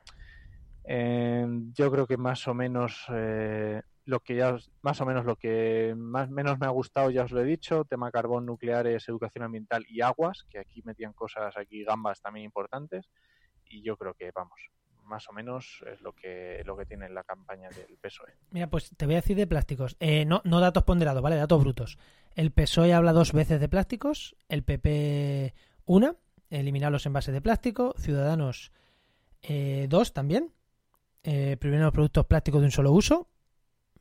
[0.83, 5.25] Eh, yo creo que más o menos eh, lo que ya os- más o menos
[5.25, 9.09] lo que más menos me ha gustado ya os lo he dicho tema carbón nucleares
[9.09, 13.09] educación ambiental y aguas que aquí metían cosas aquí gambas también importantes
[13.67, 14.61] y yo creo que vamos
[15.07, 18.91] más o menos es lo que lo que tiene la campaña del PSOE Mira, pues
[18.97, 19.97] te voy a decir de plásticos.
[20.01, 21.37] Eh, no, no datos ponderados, ¿vale?
[21.37, 21.99] Datos brutos.
[22.35, 25.55] El PSOE habla dos veces de plásticos, el PP
[25.85, 26.17] una,
[26.51, 28.73] eliminar los envases de plástico, Ciudadanos
[29.43, 30.53] eh, dos también,
[31.23, 33.29] eh, prohíben los productos plásticos de un solo uso.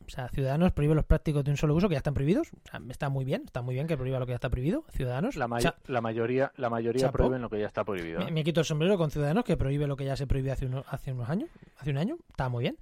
[0.08, 2.50] O sea, Ciudadanos prohíbe los plásticos de un solo uso que ya están prohibidos.
[2.54, 4.84] O sea, está muy bien, está muy bien que prohíba lo que ya está prohibido.
[4.92, 5.36] Ciudadanos.
[5.36, 7.14] la, may- Cha- la mayoría la mayoría Chapo.
[7.18, 8.32] prohíben lo que ya está prohibido me, ¿eh?
[8.32, 10.84] me quito el sombrero con Ciudadanos que prohíbe lo que ya se prohibió hace, uno-
[10.88, 11.50] hace unos años.
[11.80, 12.18] Hace un año.
[12.30, 12.78] Está muy bien.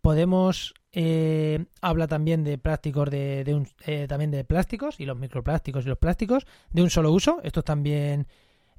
[0.00, 5.16] Podemos eh, habla también de plásticos de, de un, eh, también de plásticos y los
[5.18, 7.40] microplásticos y los plásticos de un solo uso.
[7.42, 8.26] Esto también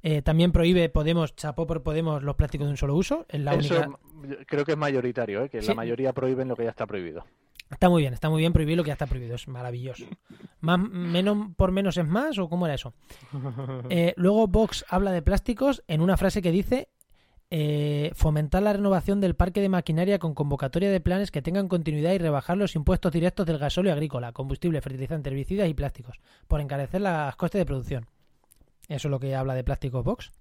[0.02, 3.26] eh, también prohíbe Podemos chapó por Podemos los plásticos de un solo uso.
[3.28, 3.98] Es la Eso única.
[4.46, 5.48] creo que es mayoritario ¿eh?
[5.48, 5.68] que Sí.
[5.68, 7.24] la mayoría prohíben lo que ya está prohibido
[7.70, 9.34] Está muy bien, está muy bien prohibir lo que ya está prohibido.
[9.34, 10.04] Es maravilloso.
[10.60, 12.94] Más menos por menos es más o cómo era eso.
[13.88, 16.88] Eh, luego Vox habla de plásticos en una frase que dice
[17.50, 22.12] eh, fomentar la renovación del parque de maquinaria con convocatoria de planes que tengan continuidad
[22.12, 27.00] y rebajar los impuestos directos del gasóleo agrícola, combustible, fertilizantes, herbicidas y plásticos, por encarecer
[27.00, 28.08] los costes de producción.
[28.88, 30.32] Eso es lo que habla de plásticos Vox.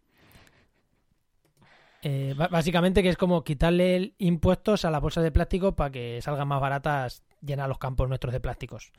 [2.08, 6.47] Eh, básicamente que es como quitarle impuestos a las bolsas de plástico para que salgan
[6.47, 8.91] más baratas llenar los campos nuestros de plásticos,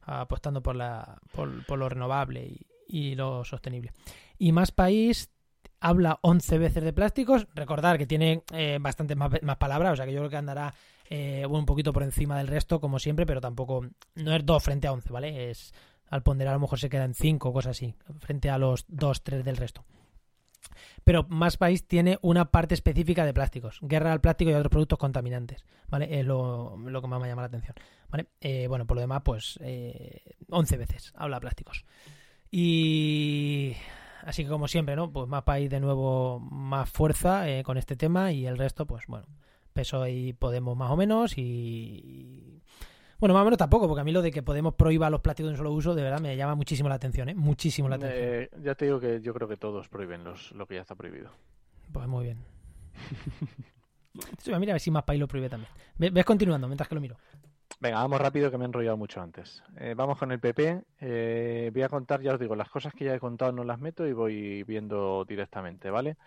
[0.00, 2.56] apostando por, la, por, lo renovable
[2.88, 3.92] y, lo sostenible.
[4.38, 5.30] Y Más País
[5.78, 7.46] habla 11 veces de plásticos.
[7.54, 10.72] Recordar que tiene eh, bastantes más, palabras, o sea que yo creo que andará
[11.10, 13.84] eh, un poquito por encima del resto, como siempre, pero tampoco.
[14.14, 15.50] No es 2 frente a 11, ¿vale?
[15.50, 15.74] Es
[16.08, 19.22] al ponderar a lo mejor se quedan 5 o cosas así, frente a los 2,
[19.22, 19.84] 3 del resto.
[21.04, 24.98] Pero Más País tiene una parte específica de plásticos, guerra al plástico y otros productos
[24.98, 26.20] contaminantes, ¿vale?
[26.20, 27.74] Es lo, que más me llama la atención,
[28.08, 28.26] ¿vale?
[28.40, 29.58] Eh, bueno, por lo demás, pues
[30.50, 31.84] 11 veces habla plásticos.
[32.50, 33.74] Y
[34.24, 35.12] Así que como siempre, ¿no?
[35.12, 39.06] Pues más país de nuevo más fuerza eh, con este tema y el resto, pues
[39.06, 39.26] bueno,
[39.72, 42.62] peso y Podemos más o menos y...
[43.24, 45.48] Bueno, más o menos tampoco, porque a mí lo de que Podemos prohíba los plásticos
[45.48, 47.34] de un solo uso, de verdad me llama muchísimo la atención, ¿eh?
[47.34, 48.22] Muchísimo la atención.
[48.22, 50.94] Eh, ya te digo que yo creo que todos prohíben los, lo que ya está
[50.94, 51.30] prohibido.
[51.90, 52.44] Pues muy bien.
[54.58, 55.72] mira a ver si más país lo prohíbe también.
[55.96, 57.16] Ves continuando mientras que lo miro.
[57.80, 59.62] Venga, vamos rápido que me he enrollado mucho antes.
[59.78, 60.82] Eh, vamos con el PP.
[61.00, 63.80] Eh, voy a contar, ya os digo, las cosas que ya he contado no las
[63.80, 66.18] meto y voy viendo directamente, ¿vale?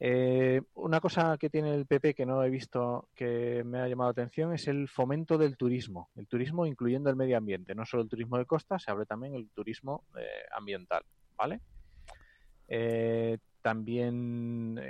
[0.00, 4.08] Eh, una cosa que tiene el PP que no he visto que me ha llamado
[4.08, 6.10] la atención es el fomento del turismo.
[6.16, 9.34] El turismo incluyendo el medio ambiente, no solo el turismo de costa, se abre también
[9.34, 10.04] el turismo
[10.52, 11.04] ambiental,
[11.36, 11.60] ¿vale?
[13.62, 14.80] también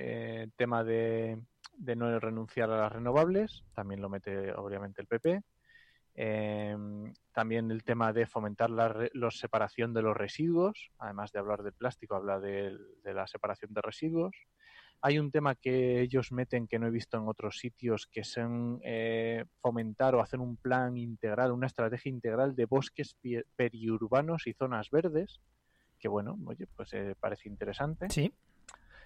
[0.57, 1.38] tema de,
[1.78, 5.42] no renunciar a las renovables, también lo mete obviamente el PP.
[6.16, 11.72] Em, también el tema de fomentar la, separación de los residuos, además de hablar del
[11.72, 14.36] plástico, habla de, la separación de residuos.
[15.07, 18.80] Hay un tema que ellos meten que no he visto en otros sitios, que son
[18.82, 23.14] eh, fomentar o hacer un plan integral, una estrategia integral de bosques
[23.55, 25.42] periurbanos y zonas verdes,
[25.98, 28.09] que bueno, oye, pues eh, parece interesante.
[28.09, 28.32] Sí.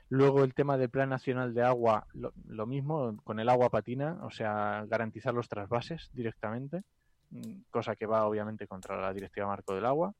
[0.09, 4.30] Luego el tema del Plan Nacional de Agua, lo, mismo, con el agua patina, o
[4.30, 6.84] sea, garantizar los trasvases directamente.
[7.30, 10.14] Mm, cosa que va obviamente contra la Directiva Marco del Agua.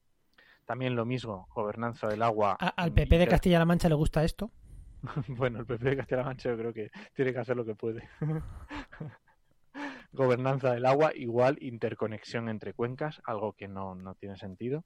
[0.67, 2.55] También lo mismo, gobernanza del agua.
[2.55, 4.51] ¿Al PP de Castilla-La Mancha le gusta esto?
[5.29, 8.09] bueno, el PP de Castilla-La Mancha yo creo que tiene que hacer lo que puede.
[10.13, 14.85] gobernanza del agua, igual interconexión entre cuencas, algo que no, tiene sentido.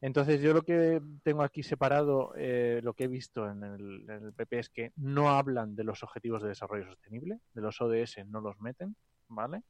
[0.00, 4.58] Entonces yo lo que tengo aquí separado, eh, lo que he visto en el, PP
[4.58, 8.60] es que no hablan de los objetivos de desarrollo sostenible, de los ODS no los
[8.60, 8.94] meten,
[9.26, 9.62] ¿vale?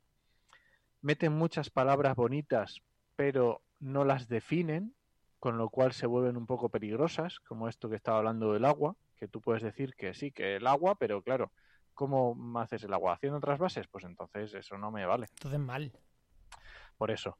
[1.00, 2.82] meten muchas palabras bonitas,
[3.16, 4.94] pero no las definen,
[5.38, 8.96] con lo cual se vuelven un poco peligrosas, como esto que estaba hablando del agua,
[9.18, 11.52] que tú puedes decir que sí, que el agua, pero claro,
[11.94, 13.14] ¿cómo haces el agua?
[13.14, 13.86] ¿Haciendo otras bases?
[13.88, 15.26] Pues entonces eso no me vale.
[15.30, 15.92] Entonces mal.
[16.96, 17.38] Por eso.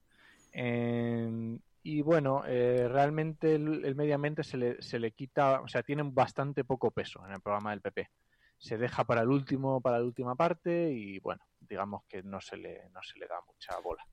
[0.53, 6.14] y bueno, eh, realmente el, medio ambiente se le, se le quita, o sea, tienen
[6.14, 8.09] bastante poco peso en el programa del PP.
[8.59, 12.57] Se deja para el último, para la última parte y bueno, digamos que no se
[12.57, 14.05] le, no se le da mucha bola.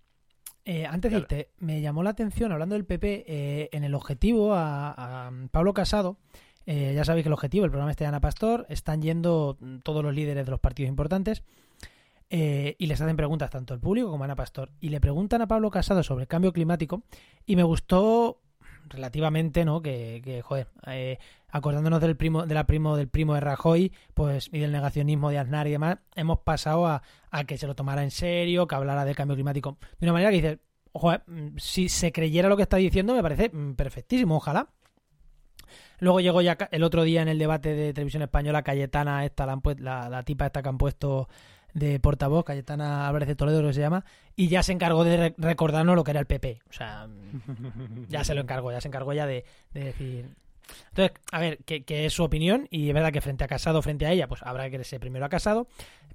[0.67, 4.55] Eh, antes de irte, me llamó la atención, hablando del PP, eh, en el objetivo
[4.55, 6.17] a, Pablo Casado,
[6.65, 10.03] eh, ya sabéis que el objetivo, el programa este de Ana Pastor, están yendo todos
[10.03, 11.43] los líderes de los partidos importantes
[12.27, 14.71] y les hacen preguntas tanto el público como a Ana Pastor.
[14.81, 17.03] Y le preguntan a Pablo Casado sobre el cambio climático
[17.45, 18.41] y me gustó
[18.89, 19.81] relativamente, ¿no?
[19.81, 21.17] Que, que joder, eh,
[21.49, 25.39] acordándonos del primo, de la primo, del primo de Rajoy, pues, y del negacionismo de
[25.39, 27.01] Aznar y demás, hemos pasado a,
[27.31, 29.77] a que se lo tomara en serio, que hablara del cambio climático.
[29.99, 30.59] De una manera que dices,
[30.93, 34.69] joder, mm, si se creyera lo que está diciendo, me parece mm, perfectísimo, ojalá.
[36.05, 39.59] Luego llegó ya el otro día en el debate de televisión española Cayetana, esta, la,
[39.79, 41.27] la, la tipa esta que han puesto
[41.73, 45.33] de portavoz, Cayetana Álvarez de Toledo, lo que se llama, y ya se encargó de
[45.35, 46.61] recordarnos lo que era el PP.
[46.69, 47.07] O sea,
[48.07, 50.29] ya se lo encargó, ya se encargó ya de, decir.
[50.89, 54.05] Entonces, a ver, que, es su opinión, y es verdad que frente a Casado, frente
[54.05, 55.67] a ella, pues habrá que ser primero a Casado,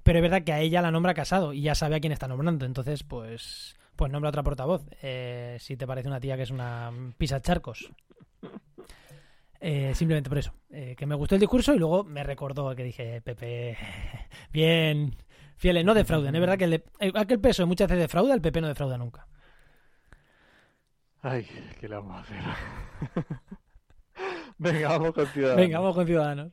[0.03, 2.29] pero es verdad que a ella la nombra Casado y ya sabe a quién está
[2.29, 4.83] nombrando, entonces, pues, pues nombra otra portavoz.
[5.01, 7.91] Eh, si te parece una tía que es una pisa charcos.
[9.63, 12.83] Eh, simplemente por eso, eh, que me gustó el discurso y luego me recordó que
[12.83, 13.77] dije, Pepe,
[14.51, 15.15] bien,
[15.55, 16.33] fieles, no defrauden.
[16.33, 16.83] Es verdad que el,
[17.15, 19.27] aquel peso muchas veces defrauda, el PP no defrauda nunca.
[21.21, 21.45] Ay,
[21.79, 22.41] ¿qué le vamos a hacer?
[24.57, 25.61] Venga, vamos con Ciudadanos.
[25.61, 26.51] Venga, vamos con Ciudadanos.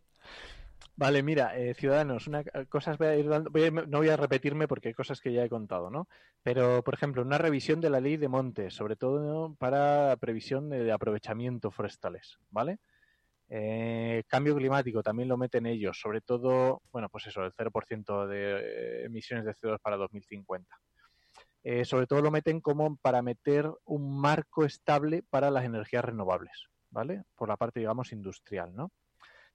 [0.94, 3.50] Vale, mira, eh, Ciudadanos, una, cosas voy a ir dando,
[3.86, 6.08] no voy a repetirme porque hay cosas que ya he contado, ¿no?
[6.42, 10.92] Pero, por ejemplo, una revisión de la ley de montes, sobre todo para previsión de
[10.92, 12.80] aprovechamiento forestales, ¿vale?
[13.50, 19.04] Eh, cambio climático también lo meten ellos, sobre todo, bueno, pues eso, el 0% de
[19.04, 20.76] emisiones de CO2 para 2050.
[21.64, 26.68] Eh, sobre todo lo meten como para meter un marco estable para las energías renovables,
[26.90, 27.24] ¿vale?
[27.34, 28.90] Por la parte, digamos, industrial, ¿no?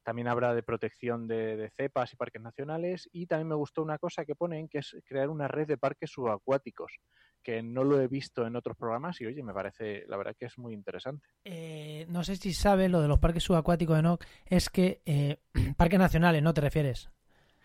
[0.03, 3.97] También habrá de protección de, de, cepas y parques nacionales y también me gustó una
[3.97, 6.99] cosa que ponen que es crear una red de parques subacuáticos
[7.43, 10.45] que no lo he visto en otros programas y oye, me parece la verdad que
[10.45, 11.27] es muy interesante.
[11.43, 15.37] Eh, no sé si sabes lo de los parques subacuáticos de NOC, es que eh,
[15.77, 17.11] parques nacionales, ¿no te refieres?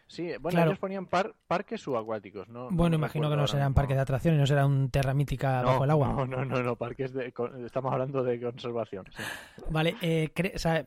[0.08, 0.70] Sí, bueno, claro.
[0.70, 2.70] ellos ponían par, parques subacuáticos, ¿no?
[2.70, 5.68] Bueno, no imagino que no serán parques de atracciones, no será un terra mítica no,
[5.68, 6.08] bajo el agua.
[6.08, 7.26] No, no, no, no parques de,
[7.66, 9.04] estamos hablando de conservación.
[9.14, 9.22] Sí.
[9.68, 10.86] Vale, eh, o sea,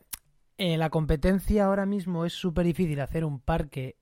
[0.61, 3.97] eh, la competencia ahora mismo es súper difícil hacer un parque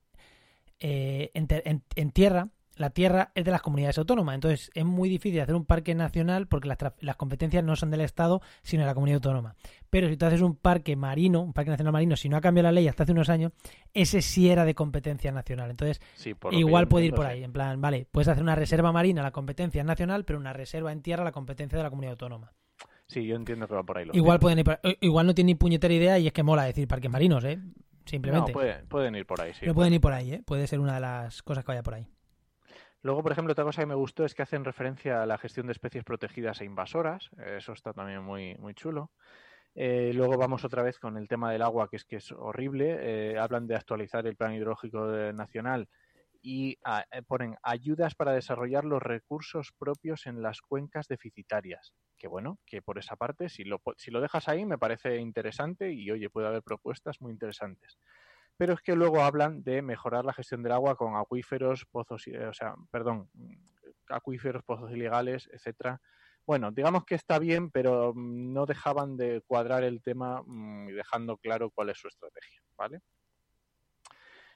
[0.78, 2.50] eh, en, en, en, tierra.
[2.76, 6.48] La tierra es de las comunidades autónomas, entonces es muy difícil hacer un parque nacional
[6.48, 9.56] porque las, las, competencias no son del Estado, sino de la comunidad autónoma.
[9.88, 12.64] Pero si tú haces un parque marino, un parque nacional marino, si no ha cambiado
[12.64, 13.52] la ley hasta hace unos años,
[13.94, 15.70] ese sí era de competencia nacional.
[15.70, 17.42] Entonces, sí, igual puede ir por ahí.
[17.42, 20.92] En plan, vale, puedes hacer una reserva marina, la competencia es nacional, pero una reserva
[20.92, 22.52] en tierra, la competencia de la comunidad autónoma.
[23.10, 24.04] Sí, yo entiendo que va por ahí.
[24.04, 24.66] Lo igual, pueden ir
[25.00, 27.58] igual no tiene ni puñetera idea y es que mola decir parques marinos, ¿eh?
[28.04, 28.52] Simplemente.
[28.52, 29.60] No, puede, pueden ir por ahí, sí.
[29.62, 30.42] Pero pueden ir por ahí, ¿eh?
[30.46, 32.06] Puede ser una de las cosas que vaya por ahí.
[33.02, 35.66] Luego, por ejemplo, otra cosa que me gustó es que hacen referencia a la gestión
[35.66, 37.30] de especies protegidas e invasoras.
[37.44, 39.10] Eso está también muy, muy chulo.
[39.74, 42.96] Eh, luego vamos otra vez con el tema del agua, que es que es horrible.
[43.00, 45.88] Eh, hablan de actualizar el plan hidrológico nacional
[46.42, 51.94] y a, ponen ayudas para desarrollar los recursos propios en las cuencas deficitarias.
[52.16, 55.92] Que bueno, que por esa parte, si lo, si lo dejas ahí, me parece interesante
[55.92, 57.98] y oye, puede haber propuestas muy interesantes.
[58.56, 62.52] Pero es que luego hablan de mejorar la gestión del agua con acuíferos, pozos, o
[62.52, 63.30] sea, perdón,
[64.08, 66.00] acuíferos, pozos ilegales, etcétera.
[66.46, 70.42] Bueno, digamos que está bien, pero no dejaban de cuadrar el tema
[70.88, 73.00] y dejando claro cuál es su estrategia, ¿vale?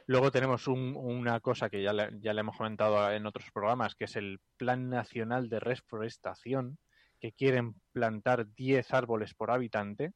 [0.06, 3.94] Luego tenemos un, una cosa que ya le, ya le hemos comentado en otros programas,
[3.94, 6.78] que es el Plan Nacional de Reforestación,
[7.20, 10.12] que quieren plantar 10 árboles por habitante.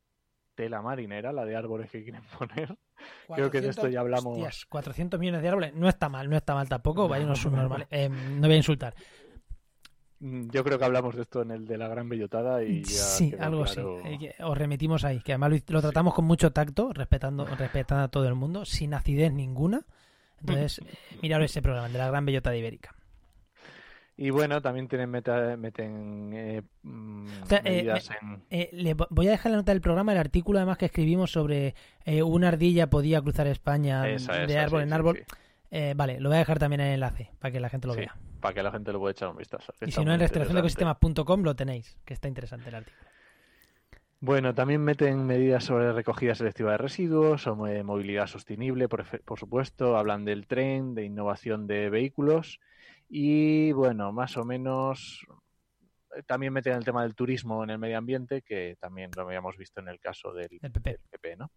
[0.54, 2.76] Tela marinera, la de árboles que quieren poner.
[3.26, 4.36] 400, Creo que de esto ya hablamos.
[4.36, 5.74] Hostias, 400 millones de árboles.
[5.74, 7.08] No está mal, no está mal tampoco.
[7.08, 7.86] Vaya, no, subnormales.
[7.90, 8.94] Eh, no voy a insultar.
[10.20, 13.32] Yo creo que hablamos de esto en el de la gran bellotada y ya sí,
[13.38, 14.00] algo claro...
[14.04, 14.28] sí.
[14.40, 16.16] Os remitimos ahí, que además lo, tratamos sí.
[16.16, 19.82] con mucho tacto, respetando, respetando a todo el mundo, sin acidez ninguna.
[20.40, 20.80] Entonces,
[21.22, 22.94] mirar ese programa, el de la gran bellotada ibérica.
[24.16, 28.42] Y bueno, también tienen meta, meten eh, o sea, medidas eh, en...
[28.50, 31.76] eh, le voy a dejar la nota del programa, el artículo además que escribimos sobre
[32.04, 35.16] eh, una ardilla podía cruzar España esa, de esa, árbol sí, en árbol.
[35.16, 35.36] Sí,
[35.70, 37.94] eh, vale, lo voy a dejar también en el enlace para que la gente lo
[37.94, 38.16] vea.
[38.40, 39.72] Para que la gente lo pueda echar un vistazo.
[39.80, 43.10] Y si no, en restauracionecosistemas.com lo tenéis, que está interesante el artículo.
[44.20, 49.96] Bueno, también meten medidas sobre recogida selectiva de residuos, o movilidad sostenible, por, por, supuesto.
[49.96, 52.58] Hablan del tren, de innovación de vehículos.
[53.08, 55.24] Y bueno, más o menos
[56.26, 59.80] también meten el tema del turismo en el medio ambiente, que también lo habíamos visto
[59.80, 60.90] en el caso del, el PP.
[60.90, 61.50] del PP, ¿no?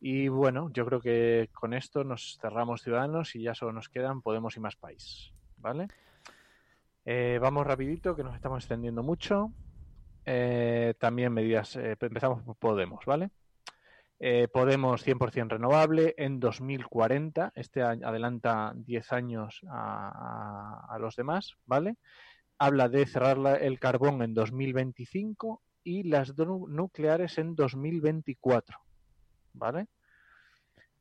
[0.00, 4.22] Y bueno, yo creo que con esto nos cerramos Ciudadanos y ya solo nos quedan
[4.22, 5.88] Podemos y Más País, ¿vale?
[7.04, 9.52] Eh, vamos rapidito, que nos estamos extendiendo mucho.
[10.24, 13.30] Eh, también medidas, eh, empezamos por Podemos, ¿vale?
[14.52, 21.96] Podemos 100% renovable en 2040, este adelanta 10 años a, los demás, ¿vale?
[22.58, 28.78] Habla de cerrar el carbón en 2025 y las nucleares en 2024,
[29.54, 29.86] ¿vale?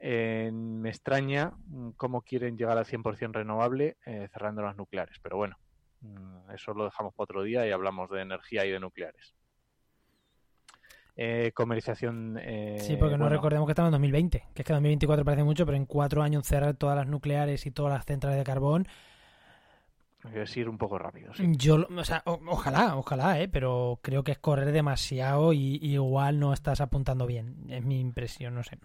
[0.02, 1.52] Eh, me extraña
[1.98, 5.58] cómo quieren llegar al 100% renovable eh, cerrando las nucleares, pero bueno,
[6.02, 9.36] mm, eso lo dejamos para otro día y hablamos de energía y de nucleares.
[11.22, 12.40] Eh, comercialización.
[12.42, 15.66] Eh, sí, porque no recordemos que estamos en 2020, que es que 2024 parece mucho,
[15.66, 18.88] pero en cuatro años cerrar todas las nucleares y todas las centrales de carbón.
[20.34, 21.34] Es ir un poco rápido.
[21.34, 21.44] Sí.
[21.58, 23.50] Yo, o sea, o, ojalá, ojalá, ¿eh?
[23.50, 27.66] pero creo que es correr demasiado y, y igual no estás apuntando bien.
[27.68, 28.78] Es mi impresión, no sé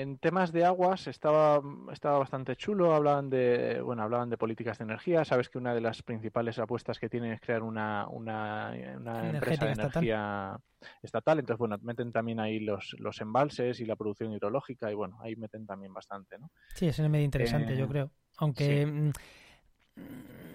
[0.00, 1.60] en temas de aguas estaba,
[1.92, 5.80] estaba bastante chulo, hablaban de, bueno, hablaban de políticas de energía, sabes que una de
[5.80, 10.58] las principales apuestas que tienen es crear una, una, una empresa de energía
[11.02, 11.38] estatal.
[11.38, 15.36] entonces bueno, meten también ahí los, los embalses y la producción hidrológica y bueno, ahí
[15.36, 16.50] meten también bastante, ¿no?
[16.74, 18.10] Sí, es medio interesante, eh, yo creo.
[18.38, 20.02] Aunque sí.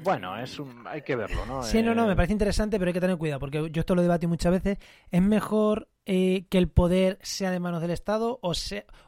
[0.08, 1.64] Bueno, es un, hay que verlo, ¿no?
[1.64, 4.02] Sí, no, no, me parece interesante, pero hay que tener cuidado, porque yo esto lo
[4.02, 4.78] debatí muchas veces.
[5.12, 8.54] ¿Es mejor eh, que el poder sea de manos del Estado o,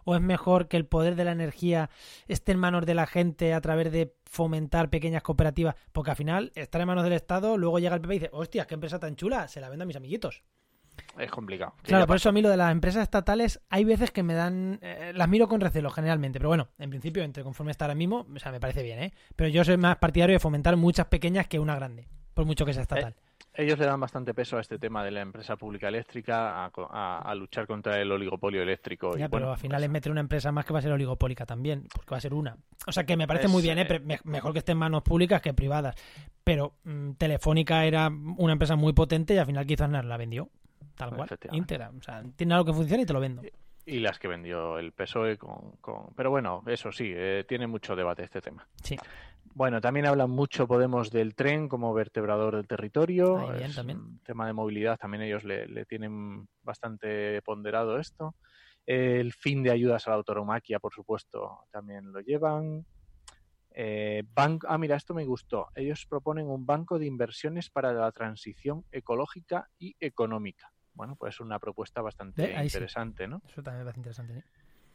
[0.04, 1.90] o es mejor que el poder de la energía
[2.28, 5.76] esté en manos de la gente a través de fomentar pequeñas cooperativas?
[5.94, 8.68] Porque al final, estar en manos del Estado, luego llega el PP y dice, hostia,
[8.68, 10.44] qué empresa tan chula, se la vendo a mis amiguitos.
[11.20, 11.74] Es complicado.
[11.84, 14.80] Claro, por eso a mí lo de las empresas estatales hay veces que me dan...
[14.82, 18.26] Eh, las miro con recelo generalmente, pero bueno, en principio, entre conforme está ahora mismo,
[18.34, 19.14] o sea, me parece bien, ¿eh?
[19.36, 22.74] Pero yo soy más partidario de fomentar muchas pequeñas que una grande, por mucho que
[22.74, 23.16] sea estatal.
[23.18, 27.36] Eh ellos le dan bastante peso a este tema de la empresa pública eléctrica, a,
[27.36, 29.18] luchar contra el oligopolio eléctrico.
[29.18, 31.46] Ya, y, pero al final es meter una empresa más que va a ser oligopólica
[31.46, 32.58] también, porque va a ser una.
[32.88, 34.02] O sea que me parece muy bien, ¿eh?
[34.24, 35.96] mejor que esté en manos públicas que privadas.
[36.44, 40.50] Pero mm, Telefónica era una empresa muy potente y al final quizás la vendió.
[41.00, 41.92] Tal cual, íntegra.
[41.98, 43.42] O sea, tiene algo que funciona y te lo vendo.
[43.86, 45.78] Y las que vendió el PSOE con...
[45.80, 46.14] con...
[46.14, 48.68] Pero bueno, eso sí, eh, tiene mucho debate este tema.
[48.84, 48.98] Sí.
[49.54, 53.48] Bueno, también hablan mucho Podemos del tren como vertebrador del territorio.
[53.54, 54.20] bien, también.
[54.26, 58.36] tema de movilidad, también ellos le, tienen bastante ponderado esto.
[58.86, 62.86] El fin de ayudas a la autoromaquia, por supuesto, también lo llevan.
[63.72, 65.70] Eh, ah, mira, esto me gustó.
[65.76, 70.74] Ellos proponen un banco de inversiones para la transición ecológica y económica.
[71.00, 73.42] Bueno, pues una propuesta bastante interesante, ¿no?
[73.48, 74.44] Eso también es bastante interesante.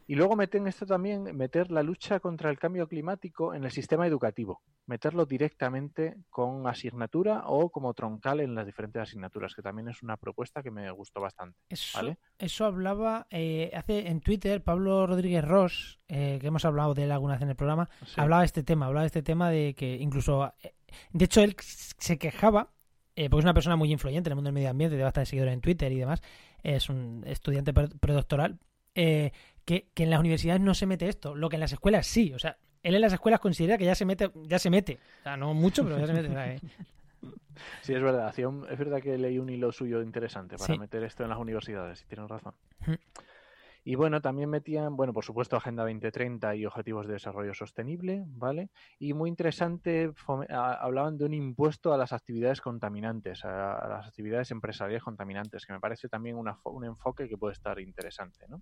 [0.05, 4.05] Y luego meten esto también, meter la lucha contra el cambio climático en el sistema
[4.05, 10.03] educativo, meterlo directamente con asignatura o como troncal en las diferentes asignaturas, que también es
[10.03, 11.57] una propuesta que me gustó bastante.
[11.69, 17.05] Eso, eso hablaba eh, hace en Twitter Pablo Rodríguez Ross, eh, que hemos hablado de
[17.05, 19.73] él alguna vez en el programa, hablaba de este tema, hablaba de este tema de
[19.73, 20.75] que incluso, eh,
[21.13, 22.74] de hecho él se quejaba
[23.15, 25.53] porque es una persona muy influyente en el mundo del medio ambiente, de bastante seguidores
[25.53, 26.21] en Twitter y demás,
[26.63, 28.59] es un estudiante predoctoral,
[28.93, 29.31] eh,
[29.65, 32.39] que, en las universidades no se mete esto, lo que en las escuelas sí, o
[32.39, 35.37] sea, él en las escuelas considera que ya se mete, ya se mete, o sea,
[35.37, 36.55] no mucho, pero ya se mete.
[36.55, 36.59] Eh.
[37.81, 41.29] Sí, es verdad, es verdad que leí un hilo suyo interesante para meter esto en
[41.29, 42.53] las universidades, y tienes razón.
[43.87, 48.69] Y bueno, también metían, bueno, por supuesto, Agenda 2030 y Objetivos de Desarrollo Sostenible, ¿vale?
[48.97, 50.11] Y muy interesante,
[50.49, 55.79] hablaban de un impuesto a las actividades contaminantes, a, las actividades empresariales contaminantes, que me
[55.79, 58.61] parece también un enfoque que puede estar interesante, ¿no?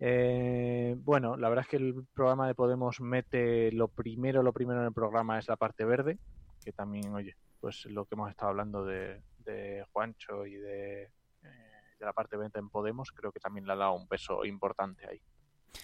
[0.00, 4.80] Eh, bueno, la verdad es que el programa de Podemos mete lo primero, lo primero
[4.80, 6.18] en el programa es la parte verde,
[6.62, 9.22] que también, oye, pues lo que hemos estado hablando de,
[9.92, 11.10] Juancho y de,
[12.04, 15.06] de la parte venta en Podemos, creo que también le ha dado un peso importante
[15.08, 15.20] ahí.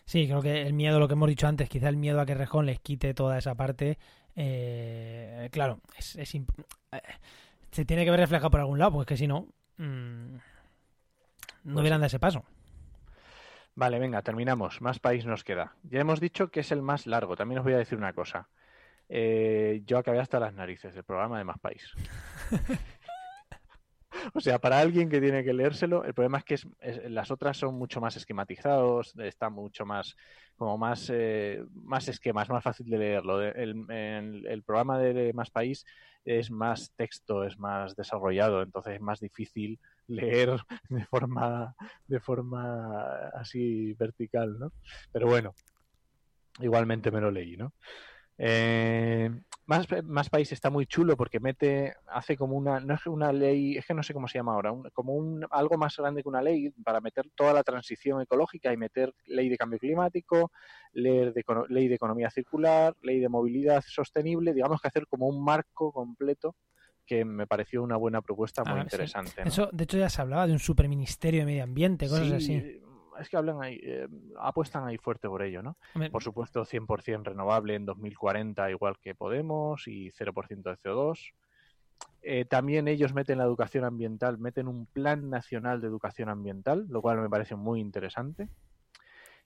[0.05, 2.35] Sí, creo que el miedo, lo que hemos dicho antes, quizá el miedo a que
[2.35, 3.99] Rejón les quite toda esa parte,
[4.37, 6.17] eh, claro, es,
[7.71, 9.49] se tiene que ver reflejado por algún lado, porque si no,
[9.79, 10.41] mm, no
[11.65, 12.45] pues hubieran dado ese paso.
[13.75, 14.81] Vale, venga, terminamos.
[14.81, 15.75] Más país nos queda.
[15.85, 17.37] Ya hemos dicho que es el más largo.
[17.37, 18.49] También os voy a decir una cosa.
[19.09, 21.93] Eh, yo acabé hasta las narices del programa de Más País.
[24.35, 26.59] o sea, para alguien que tiene que leérselo, el problema es que
[27.09, 30.17] las otras son mucho más esquematizados, está mucho más,
[30.57, 33.43] como más, eh, más esquemas, más fácil de leerlo.
[33.43, 35.85] El, programa de Más País
[36.25, 40.57] es más texto, es más desarrollado, entonces es más difícil leer
[40.89, 41.75] de forma,
[42.07, 44.73] de forma así vertical, ¿no?
[45.13, 45.55] Pero bueno,
[46.59, 47.73] igualmente me lo leí, ¿no?
[48.37, 49.31] Eh,
[49.71, 53.77] más, más País está muy chulo porque mete, hace como una, no es una ley,
[53.77, 56.43] es que no sé cómo se llama ahora, como un, algo más grande que una
[56.43, 60.51] ley para meter toda la transición ecológica y meter ley de cambio climático,
[60.93, 65.45] ley de, ley de economía circular, ley de movilidad sostenible, digamos que hacer como un
[65.45, 66.57] marco completo
[67.07, 69.43] que me pareció una buena propuesta muy ah, interesante.
[69.45, 72.81] Eso, de hecho, ya se hablaba de un superministerio de medio ambiente, cosas así.
[73.21, 74.09] Es que hablan ahí, eh,
[74.39, 75.77] apuestan ahí fuerte por ello, ¿no?
[76.11, 81.35] Por supuesto, 100% renovable en 2040, igual que Podemos, y 0% de CO2.
[82.23, 87.03] Eh, también ellos meten la educación ambiental, meten un plan nacional de educación ambiental, lo
[87.03, 88.49] cual me parece muy interesante.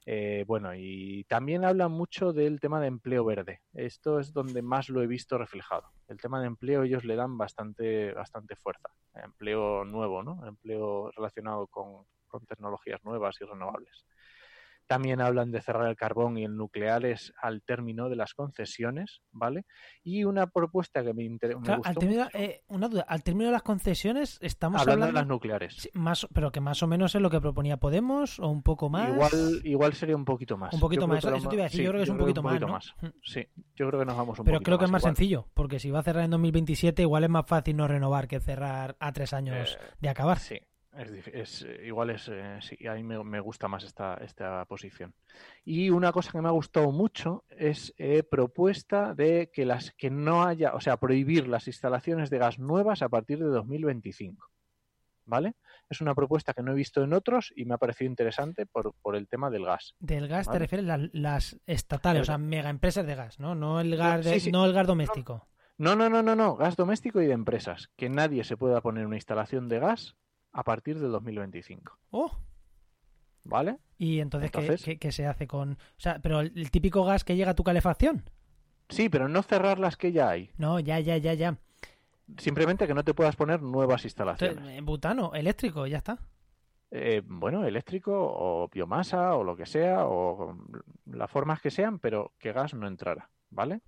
[0.07, 3.62] Eh, bueno, y también hablan mucho del tema de empleo verde.
[3.72, 5.91] Esto es donde más lo he visto reflejado.
[6.09, 8.91] El tema de empleo ellos le dan bastante, bastante fuerza.
[9.14, 10.47] Empleo nuevo, ¿no?
[10.47, 12.05] Empleo relacionado con
[12.43, 14.05] tecnologías nuevas y renovables.
[14.87, 19.64] También hablan de cerrar el carbón y el nucleares al término de las concesiones, ¿vale?
[20.03, 23.62] Y una propuesta que me, interesa al término, eh, una duda, al término de las
[23.62, 25.89] concesiones estamos hablando, de las nucleares.
[25.95, 29.09] más, pero que más o menos es lo que proponía Podemos o un poco más.
[29.09, 30.74] Igual, igual sería un poquito más.
[30.74, 31.24] Un poquito más.
[31.24, 33.07] Eso, te iba a decir, yo creo que es un poquito, más, mm.
[33.22, 35.91] Sí, yo creo que nos vamos un Pero creo que es más sencillo, porque si
[35.91, 39.32] va a cerrar en 2027, igual es más fácil no renovar que cerrar a tres
[39.32, 40.39] años eh, de acabar.
[40.39, 40.61] Sí,
[40.97, 45.14] es, eh, igual es, eh, sí, a mí me, gusta más esta, esta posición.
[45.64, 50.11] Y una cosa que me ha gustado mucho es eh, propuesta de que las que
[50.11, 54.49] no haya, o sea, prohibir las instalaciones de gas nuevas a partir de 2025.
[55.26, 55.55] ¿Vale?
[55.88, 58.95] Es una propuesta que no he visto en otros y me ha parecido interesante por,
[59.01, 59.95] por el tema del gas.
[59.99, 63.55] Del gas te refieres a las estatales, o sea, mega empresas de gas, ¿no?
[63.55, 65.49] No el gas, no el gas doméstico.
[65.78, 67.88] No, no, no, no, no, gas doméstico y de empresas.
[67.97, 70.14] Que nadie se pueda poner una instalación de gas
[70.55, 71.98] a partir del 2025.
[72.11, 72.32] ¡Oh!
[73.42, 73.78] ¿Vale?
[73.98, 74.50] ¿Y entonces,
[74.98, 75.72] ¿qué, se hace con...?
[75.72, 78.30] O sea, pero el, típico gas que llega a tu calefacción.
[78.88, 80.50] Sí, pero no cerrar las que ya hay.
[80.57, 81.59] No, ya, ya, ya, ya.
[82.38, 84.78] simplemente que no te puedas poner nuevas instalaciones.
[84.78, 86.18] En butano, eléctrico, ya está.
[86.90, 90.57] Eh, bueno, eléctrico o biomasa o lo que sea, o
[91.07, 93.80] las formas que sean, pero que gas no entrara, ¿vale?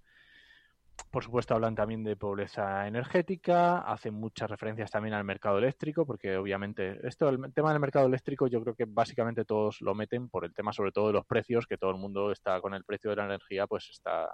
[1.11, 6.37] Por supuesto, hablan también de pobreza energética, hacen muchas referencias también al mercado eléctrico, porque
[6.37, 10.45] obviamente esto, el tema del mercado eléctrico, yo creo que básicamente todos lo meten por
[10.45, 13.11] el tema sobre todo de los precios, que todo el mundo está con el precio
[13.11, 14.31] de la energía, pues está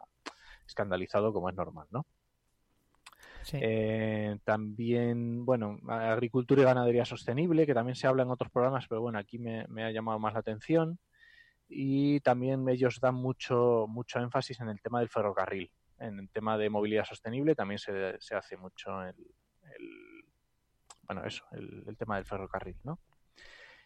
[0.66, 2.06] escandalizado como es normal, ¿no?
[3.52, 9.00] Eh, también, bueno, agricultura y ganadería sostenible, que también se habla en otros programas, pero
[9.00, 10.98] bueno, aquí me, ha llamado más la atención.
[11.68, 15.70] Y también ellos dan mucho, mucho énfasis en el tema del ferrocarril.
[16.02, 19.14] En el tema de movilidad sostenible también se, se hace mucho el,
[21.02, 22.98] bueno, eso, el, el tema del ferrocarril, ¿no?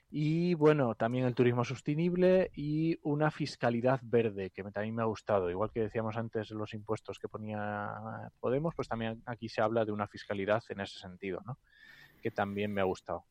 [0.08, 5.50] Y bueno, también el turismo sostenible y una fiscalidad verde, que también me ha gustado.
[5.50, 9.92] Igual que decíamos antes los impuestos que ponía Podemos, pues también aquí se habla de
[9.92, 11.58] una fiscalidad en ese sentido, ¿no?
[12.22, 13.24] Que también me ha gustado.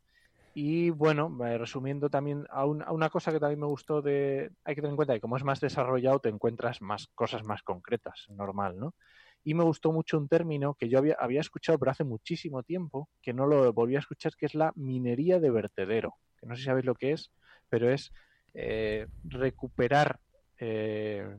[0.58, 4.52] Y bueno, eh, resumiendo también a, una cosa que también me gustó de...
[4.64, 7.62] Hay que tener en cuenta que como es más desarrollado te encuentras más cosas más
[7.62, 8.96] concretas, normal, ¿no?
[9.44, 13.34] Y me gustó mucho un término que yo había, escuchado pero hace muchísimo tiempo, que
[13.34, 16.86] no lo volví a escuchar, que es la minería de vertedero no sé si sabéis
[16.86, 17.32] lo que es,
[17.70, 18.14] pero es
[18.54, 20.20] eh, recuperar
[20.60, 21.38] eh,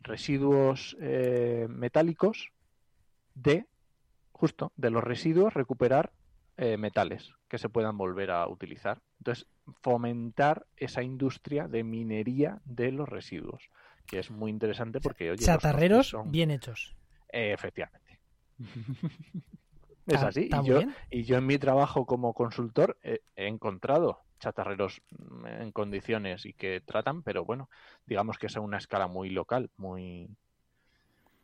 [0.00, 2.50] residuos eh, metálicos
[3.34, 3.66] de,
[4.32, 6.10] justo, de los residuos, recuperar
[6.78, 9.00] metales que se puedan volver a utilizar.
[9.18, 9.46] Entonces,
[9.80, 13.70] fomentar esa industria de minería de los residuos,
[14.06, 15.30] que es muy interesante porque...
[15.30, 16.94] Oye, Chatarreros bien hechos.
[17.30, 18.20] efectivamente.
[20.06, 20.50] es así.
[20.52, 20.80] Y yo,
[21.10, 26.80] y yo, en mi trabajo como consultor he encontrado chatarreros mm, en condiciones y que
[26.80, 27.70] tratan, pero bueno,
[28.06, 30.28] digamos que es a una escala muy local, muy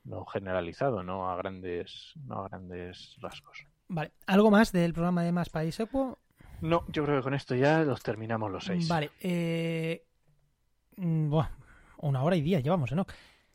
[0.04, 3.66] no generalizado, no a grandes, no a grandes rasgos.
[3.88, 6.18] Vale, ¿algo más del programa de Más País Equo?
[6.60, 8.88] No, yo creo que con esto ya los terminamos los seis.
[8.88, 10.04] Vale, eh...
[10.96, 11.34] Mm,
[11.98, 13.06] una hora y día llevamos, ¿no?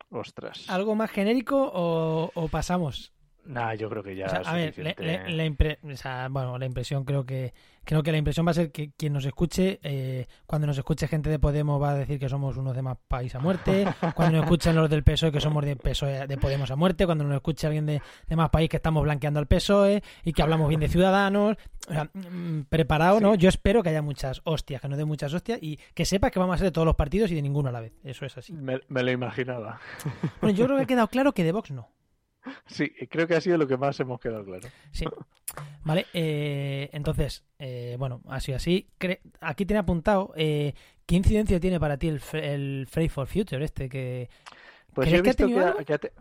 [0.09, 0.69] Ostras.
[0.69, 3.13] ¿Algo más genérico o, o pasamos?
[3.45, 4.27] Nah, yo creo que ya.
[4.27, 8.71] a ver, la, bueno, la impresión creo que creo que la impresión va a ser
[8.71, 12.29] que quien nos escuche, eh, cuando nos escuche gente de Podemos va a decir que
[12.29, 13.85] somos unos de más país a muerte,
[14.15, 17.23] cuando nos escuchen los del PSOE que somos de PSOE de Podemos a muerte, cuando
[17.23, 18.01] nos escuche alguien de,
[18.35, 21.57] más país que estamos blanqueando al PSOE y que hablamos bien de ciudadanos,
[21.89, 23.35] o sea, mm, preparado, ¿no?
[23.35, 26.39] Yo espero que haya muchas hostias, que no dé muchas hostias y que sepas que
[26.39, 27.93] vamos a ser de todos los partidos y de ninguno a la vez.
[28.03, 28.53] Eso es así.
[28.53, 29.79] Me, me lo imaginaba.
[30.39, 31.89] Bueno, yo creo que ha quedado claro que de Vox no.
[32.65, 34.67] Sí, creo que ha sido lo que más hemos quedado claro.
[34.91, 35.05] Sí.
[35.83, 38.87] Vale, eh, entonces, eh, bueno, así así.
[39.41, 40.73] Aquí tiene apuntado, eh,
[41.05, 43.89] ¿qué incidencia tiene para ti el, el Face for Future este?
[43.89, 44.29] que
[44.93, 46.11] Pues yo he visto que,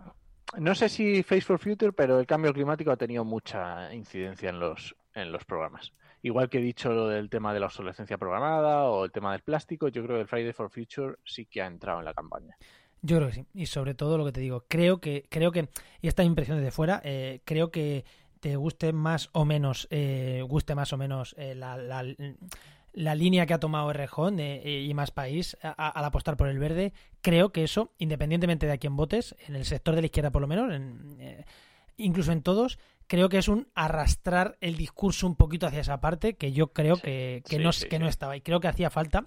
[0.58, 4.58] no sé si Face for Future, pero el cambio climático ha tenido mucha incidencia en
[4.58, 5.92] los, en los programas.
[6.22, 9.42] Igual que he dicho lo del tema de la obsolescencia programada o el tema del
[9.42, 12.56] plástico, yo creo que el Friday for Future sí que ha entrado en la campaña.
[13.02, 13.46] Yo creo que sí.
[13.54, 15.68] Y sobre todo lo que te digo, creo que, creo que,
[16.00, 18.04] y esta impresión desde fuera, eh, creo que
[18.40, 22.04] te guste más o menos, eh, guste más o menos eh, la, la,
[22.92, 27.52] la, línea que ha tomado Rejón y más país al apostar por el verde, creo
[27.52, 30.48] que eso, independientemente de a quién votes, en el sector de la izquierda por lo
[30.48, 31.44] menos, en,
[31.98, 32.78] incluso en todos,
[33.10, 36.96] creo que es un arrastrar el discurso un poquito hacia esa parte que yo creo
[36.96, 38.36] que, no, que no estaba.
[38.36, 39.26] Y creo que hacía falta,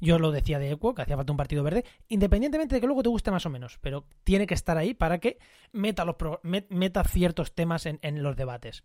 [0.00, 3.02] yo lo decía de Equo, que hacía falta un partido verde, independientemente de que luego
[3.02, 5.38] te guste más o menos, pero tiene que estar ahí para que
[5.72, 6.14] meta, los
[6.44, 8.84] meta ciertos temas en, los debates.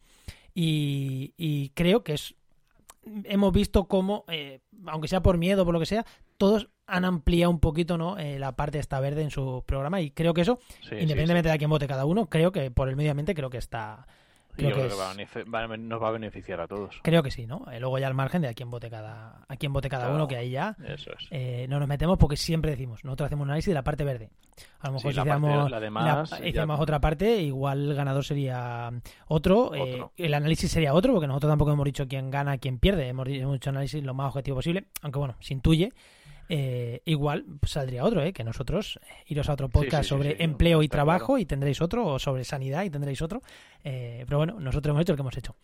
[0.56, 2.36] Y, creo que es
[3.26, 6.08] hemos visto cómo, eh, aunque sea por miedo o por lo que sea,
[6.38, 8.17] todos han ampliado un poquito ¿no?
[8.17, 11.58] Eh, la parte esta verde en su programa y creo que eso, independientemente de a
[11.59, 14.08] quién vote cada uno, creo que por el medio ambiente creo que está,
[14.59, 16.99] Creo que, nos va a beneficiar a todos.
[17.01, 17.65] Creo que sí, ¿no?
[17.71, 20.27] Eh, luego ya al margen de a quién vote cada, a quién vote cada uno,
[20.27, 21.27] que ahí ya eso es.
[21.31, 24.29] Eh, no nos metemos porque siempre decimos, nosotros hacemos un análisis de la parte verde.
[24.81, 25.19] A lo mejor si
[26.47, 28.91] hiciéramos, otra parte, igual el ganador sería
[29.27, 33.07] otro, eh, el análisis sería otro, porque nosotros tampoco hemos dicho quién gana, quién pierde,
[33.07, 35.93] hemos, hemos hecho análisis lo más objetivo posible, aunque bueno, se intuye
[36.51, 38.34] eh, igual saldría otro, ¿eh?
[38.34, 42.17] que nosotros eh, iros a otro podcast sobre empleo y trabajo y tendréis otro, o
[42.17, 43.43] sobre sanidad y tendréis otro.
[43.84, 45.55] Eh, pero bueno, nosotros hemos hecho lo que hemos hecho.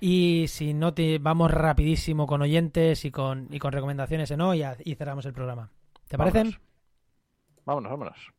[0.00, 4.64] Y si no, te vamos rapidísimo con oyentes y con, y con recomendaciones en hoy
[4.84, 5.70] y, cerramos el programa.
[6.08, 6.56] ¿Te parecen?
[7.64, 8.32] Vámonos, vámonos.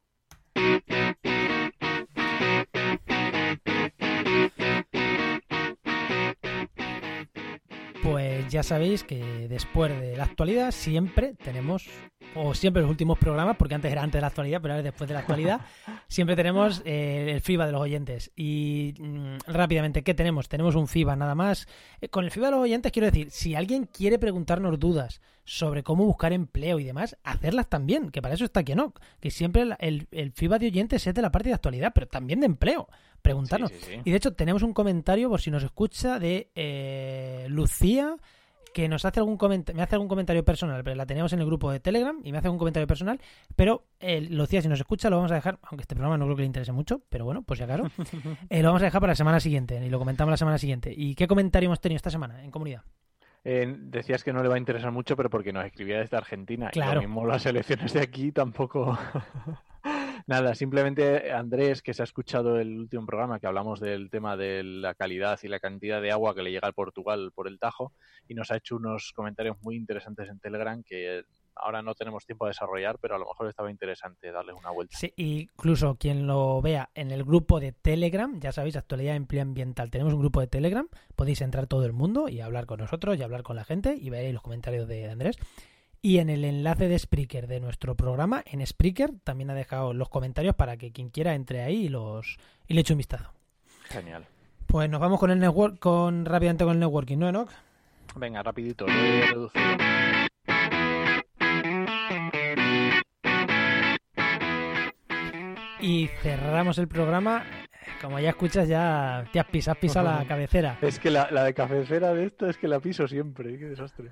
[8.45, 11.89] Pues ya sabéis que después de la actualidad siempre tenemos
[12.35, 14.83] o siempre los últimos programas, porque antes era antes de la actualidad, pero ahora es
[14.83, 15.61] después de la actualidad,
[16.07, 18.31] siempre tenemos eh, el FIBA de los oyentes.
[18.35, 20.47] Y mm, rápidamente, ¿qué tenemos?
[20.47, 21.67] Tenemos un FIBA nada más.
[22.01, 25.83] Eh, con el FIBA de los oyentes quiero decir, si alguien quiere preguntarnos dudas sobre
[25.83, 28.93] cómo buscar empleo y demás, hacerlas también, que para eso está ¿no?
[29.19, 32.39] Que siempre el, el, FIBA de oyentes es de la parte de actualidad, pero también
[32.39, 32.89] de empleo.
[33.21, 33.69] Preguntarnos.
[33.71, 34.01] Sí, sí, sí.
[34.03, 38.17] Y de hecho tenemos un comentario, por si nos escucha, de eh, Lucía
[38.75, 41.45] que nos hace algún comentario, me hace algún comentario personal, pero la tenemos en el
[41.45, 43.21] grupo de Telegram y me hace algún comentario personal,
[43.55, 46.35] pero eh, Lucía, si nos escucha, lo vamos a dejar, aunque este programa no creo
[46.35, 47.83] que le interese mucho, pero bueno, pues si acaso,
[48.49, 50.93] eh, lo vamos a dejar para la semana siguiente y lo comentamos la semana siguiente.
[50.93, 52.81] ¿Y qué comentario hemos tenido esta semana en comunidad?
[53.47, 56.71] Eh, decías que no le va a interesar mucho, pero porque nos escribía desde Argentina.
[56.71, 56.93] Claro.
[56.93, 58.97] Y lo mismo las elecciones de aquí tampoco.
[60.27, 64.63] Nada, simplemente Andrés, que se ha escuchado el último programa que hablamos del tema de
[64.63, 67.93] la calidad y la cantidad de agua que le llega al Portugal por el Tajo,
[68.27, 71.23] y nos ha hecho unos comentarios muy interesantes en Telegram que
[71.55, 74.97] ahora no tenemos tiempo a desarrollar, pero a lo mejor estaba interesante darle una vuelta.
[74.97, 79.89] Sí, incluso quien lo vea en el grupo de Telegram, ya sabéis, actualidad empleo ambiental.
[79.89, 83.23] Tenemos un grupo de Telegram, podéis entrar todo el mundo y hablar con nosotros y
[83.23, 85.37] hablar con la gente y veréis los comentarios de Andrés.
[86.01, 90.09] Y en el enlace de Spreaker de nuestro programa, en Spreaker, también ha dejado los
[90.09, 92.37] comentarios para que quien quiera entre ahí y los
[92.67, 93.31] y le eche un vistazo.
[93.85, 94.27] Genial.
[94.67, 97.49] Pues nos vamos con el network, con rápidamente con el networking, ¿no, Enoch?
[98.15, 99.65] Venga, rapidito, lo he reducido.
[105.85, 107.43] Y cerramos el programa.
[108.01, 110.79] Como ya escuchas, ya te has pisado, la cabecera.
[110.81, 114.09] Es que la, la de cabecera de esto es que la piso siempre, qué desastre.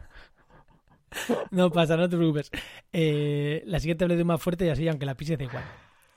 [1.50, 2.52] No pasa, no te preocupes.
[2.92, 5.64] Eh, la siguiente le doy más fuerte y así, aunque la pises da igual.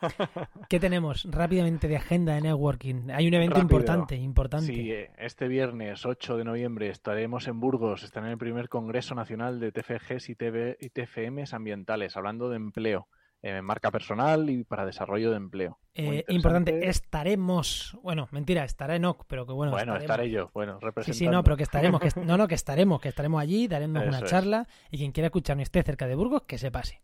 [0.69, 3.09] ¿Qué tenemos rápidamente de agenda de networking?
[3.15, 3.79] Hay un evento Rápido.
[3.79, 4.67] importante, importante.
[4.67, 9.59] Sí, este viernes 8 de noviembre estaremos en Burgos, estaré en el primer Congreso Nacional
[9.59, 13.09] de TFGs y, TV, y TFMs ambientales, hablando de empleo,
[13.49, 15.79] eh, marca personal y para desarrollo de empleo.
[15.95, 17.97] Eh, importante, estaremos.
[18.03, 19.73] Bueno, mentira, estará Enoch, pero que bueno.
[19.73, 20.11] Bueno, estaremos.
[20.11, 21.19] estaré yo, bueno, Sí, representando.
[21.19, 22.01] sí, no, pero que estaremos.
[22.01, 24.25] Que, no, no, que estaremos, que estaremos allí, daremos una es.
[24.25, 27.01] charla y quien quiera escucharnos y esté cerca de Burgos, que se pase.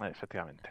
[0.00, 0.70] Efectivamente.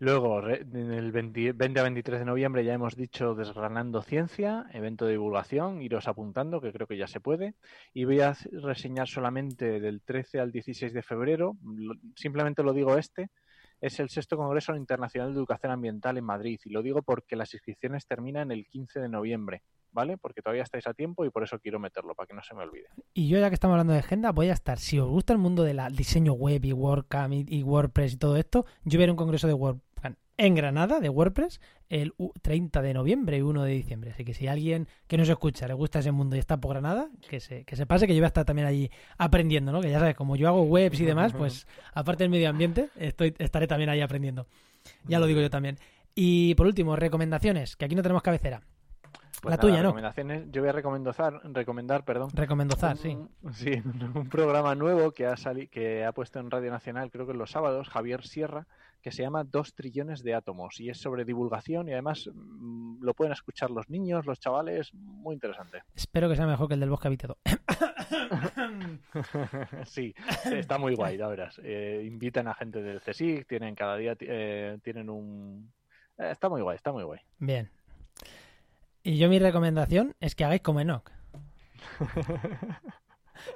[0.00, 5.06] Luego, en el 20, 20 a 23 de noviembre ya hemos dicho Desgranando Ciencia, evento
[5.06, 7.54] de divulgación, iros apuntando, que creo que ya se puede.
[7.92, 11.56] Y voy a reseñar solamente del 13 al 16 de febrero,
[12.14, 13.28] simplemente lo digo este,
[13.80, 16.60] es el sexto Congreso Internacional de Educación Ambiental en Madrid.
[16.64, 20.18] Y lo digo porque las inscripciones terminan el 15 de noviembre, ¿vale?
[20.18, 22.62] Porque todavía estáis a tiempo y por eso quiero meterlo, para que no se me
[22.62, 22.88] olvide.
[23.14, 24.78] Y yo, ya que estamos hablando de agenda, voy a estar.
[24.78, 28.66] Si os gusta el mundo del diseño web y WordCamp y, WordPress y todo esto,
[28.84, 29.87] yo a un congreso de WordCamp
[30.38, 31.60] en Granada de WordPress
[31.90, 34.12] el u- 30 de noviembre y 1 de diciembre.
[34.12, 37.08] Así que si alguien que nos escucha le gusta ese mundo y está por Granada,
[37.28, 39.80] que se, que se pase, que yo voy a estar también allí aprendiendo, ¿no?
[39.80, 43.34] Que ya sabes, como yo hago webs y demás, pues aparte del medio ambiente, estoy,
[43.38, 44.46] estaré también ahí aprendiendo.
[45.04, 45.76] Ya lo digo yo también.
[46.14, 48.60] Y por último, recomendaciones, que aquí no tenemos cabecera.
[49.40, 49.90] Pues La nada, tuya, ¿no?
[49.90, 53.10] recomendaciones, Yo voy a recomendar, recomendar perdón, Recomendozar, sí.
[53.42, 57.10] Un- Sí, un, un programa nuevo que ha sali- que ha puesto en Radio Nacional,
[57.12, 58.66] creo que los sábados, Javier Sierra,
[59.00, 63.14] que se llama Dos trillones de átomos y es sobre divulgación y además mm, lo
[63.14, 65.82] pueden escuchar los niños, los chavales, muy interesante.
[65.94, 67.38] Espero que sea mejor que el del bosque habitado.
[69.86, 70.14] sí,
[70.44, 71.60] está muy guay, la verás.
[71.62, 75.70] Eh, invitan a gente del CSIC, tienen cada día eh, tienen un
[76.18, 77.20] eh, está muy guay, está muy guay.
[77.38, 77.70] Bien.
[79.02, 81.10] Y yo mi recomendación es que hagáis como Enoch.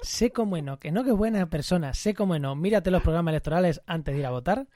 [0.01, 0.83] sé como Enoch.
[0.85, 1.93] Enoch es buena persona.
[1.93, 2.57] Sé como Enoch.
[2.57, 4.67] Mírate los programas electorales antes de ir a votar.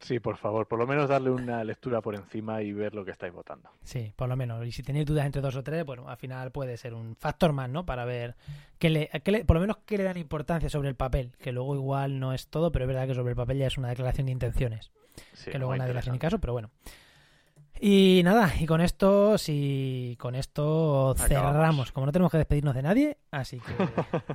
[0.00, 3.10] Sí, por favor, por lo menos darle una lectura por encima y ver lo que
[3.10, 3.68] estáis votando.
[3.84, 4.66] Sí, por lo menos.
[4.66, 7.52] Y si tenéis dudas entre dos o tres, bueno, al final puede ser un factor
[7.52, 7.84] más, ¿no?
[7.84, 8.34] Para ver
[8.78, 11.32] que le, que le- por lo menos qué le dan importancia sobre el papel.
[11.38, 13.76] Que luego igual no es todo, pero es verdad que sobre el papel ya es
[13.76, 14.90] una declaración de intenciones.
[15.34, 16.70] Sí, que luego nadie le hace ni caso, pero bueno.
[17.78, 21.52] Y nada, y con esto, si con esto Acabamos.
[21.52, 21.92] cerramos.
[21.92, 23.72] Como no tenemos que despedirnos de nadie, así que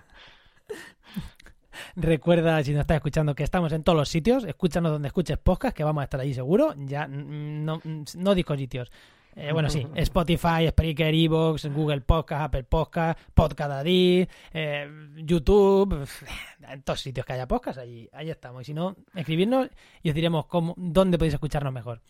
[1.95, 4.43] recuerda, si nos estás escuchando, que estamos en todos los sitios.
[4.43, 6.73] Escúchanos donde escuches podcast, que vamos a estar allí seguro.
[6.77, 8.91] Ya no, no disco sitios.
[9.35, 16.07] Eh, bueno, sí, Spotify, Spreaker, Evox, Google Podcast, Apple Podcast, Podcast Addict, eh, YouTube,
[16.69, 18.61] en todos sitios que haya podcast, ahí, ahí estamos.
[18.61, 19.69] Y si no, escribirnos
[20.01, 22.01] y os diremos cómo, dónde podéis escucharnos mejor.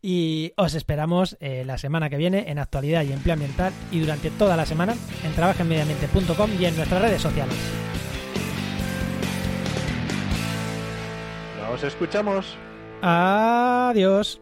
[0.00, 4.30] Y os esperamos eh, la semana que viene en Actualidad y Empleo Ambiental y durante
[4.30, 4.94] toda la semana
[5.24, 7.99] en trabajenmediambiente.com y en nuestras redes sociales.
[11.70, 12.58] Nos escuchamos.
[13.00, 14.40] Adiós.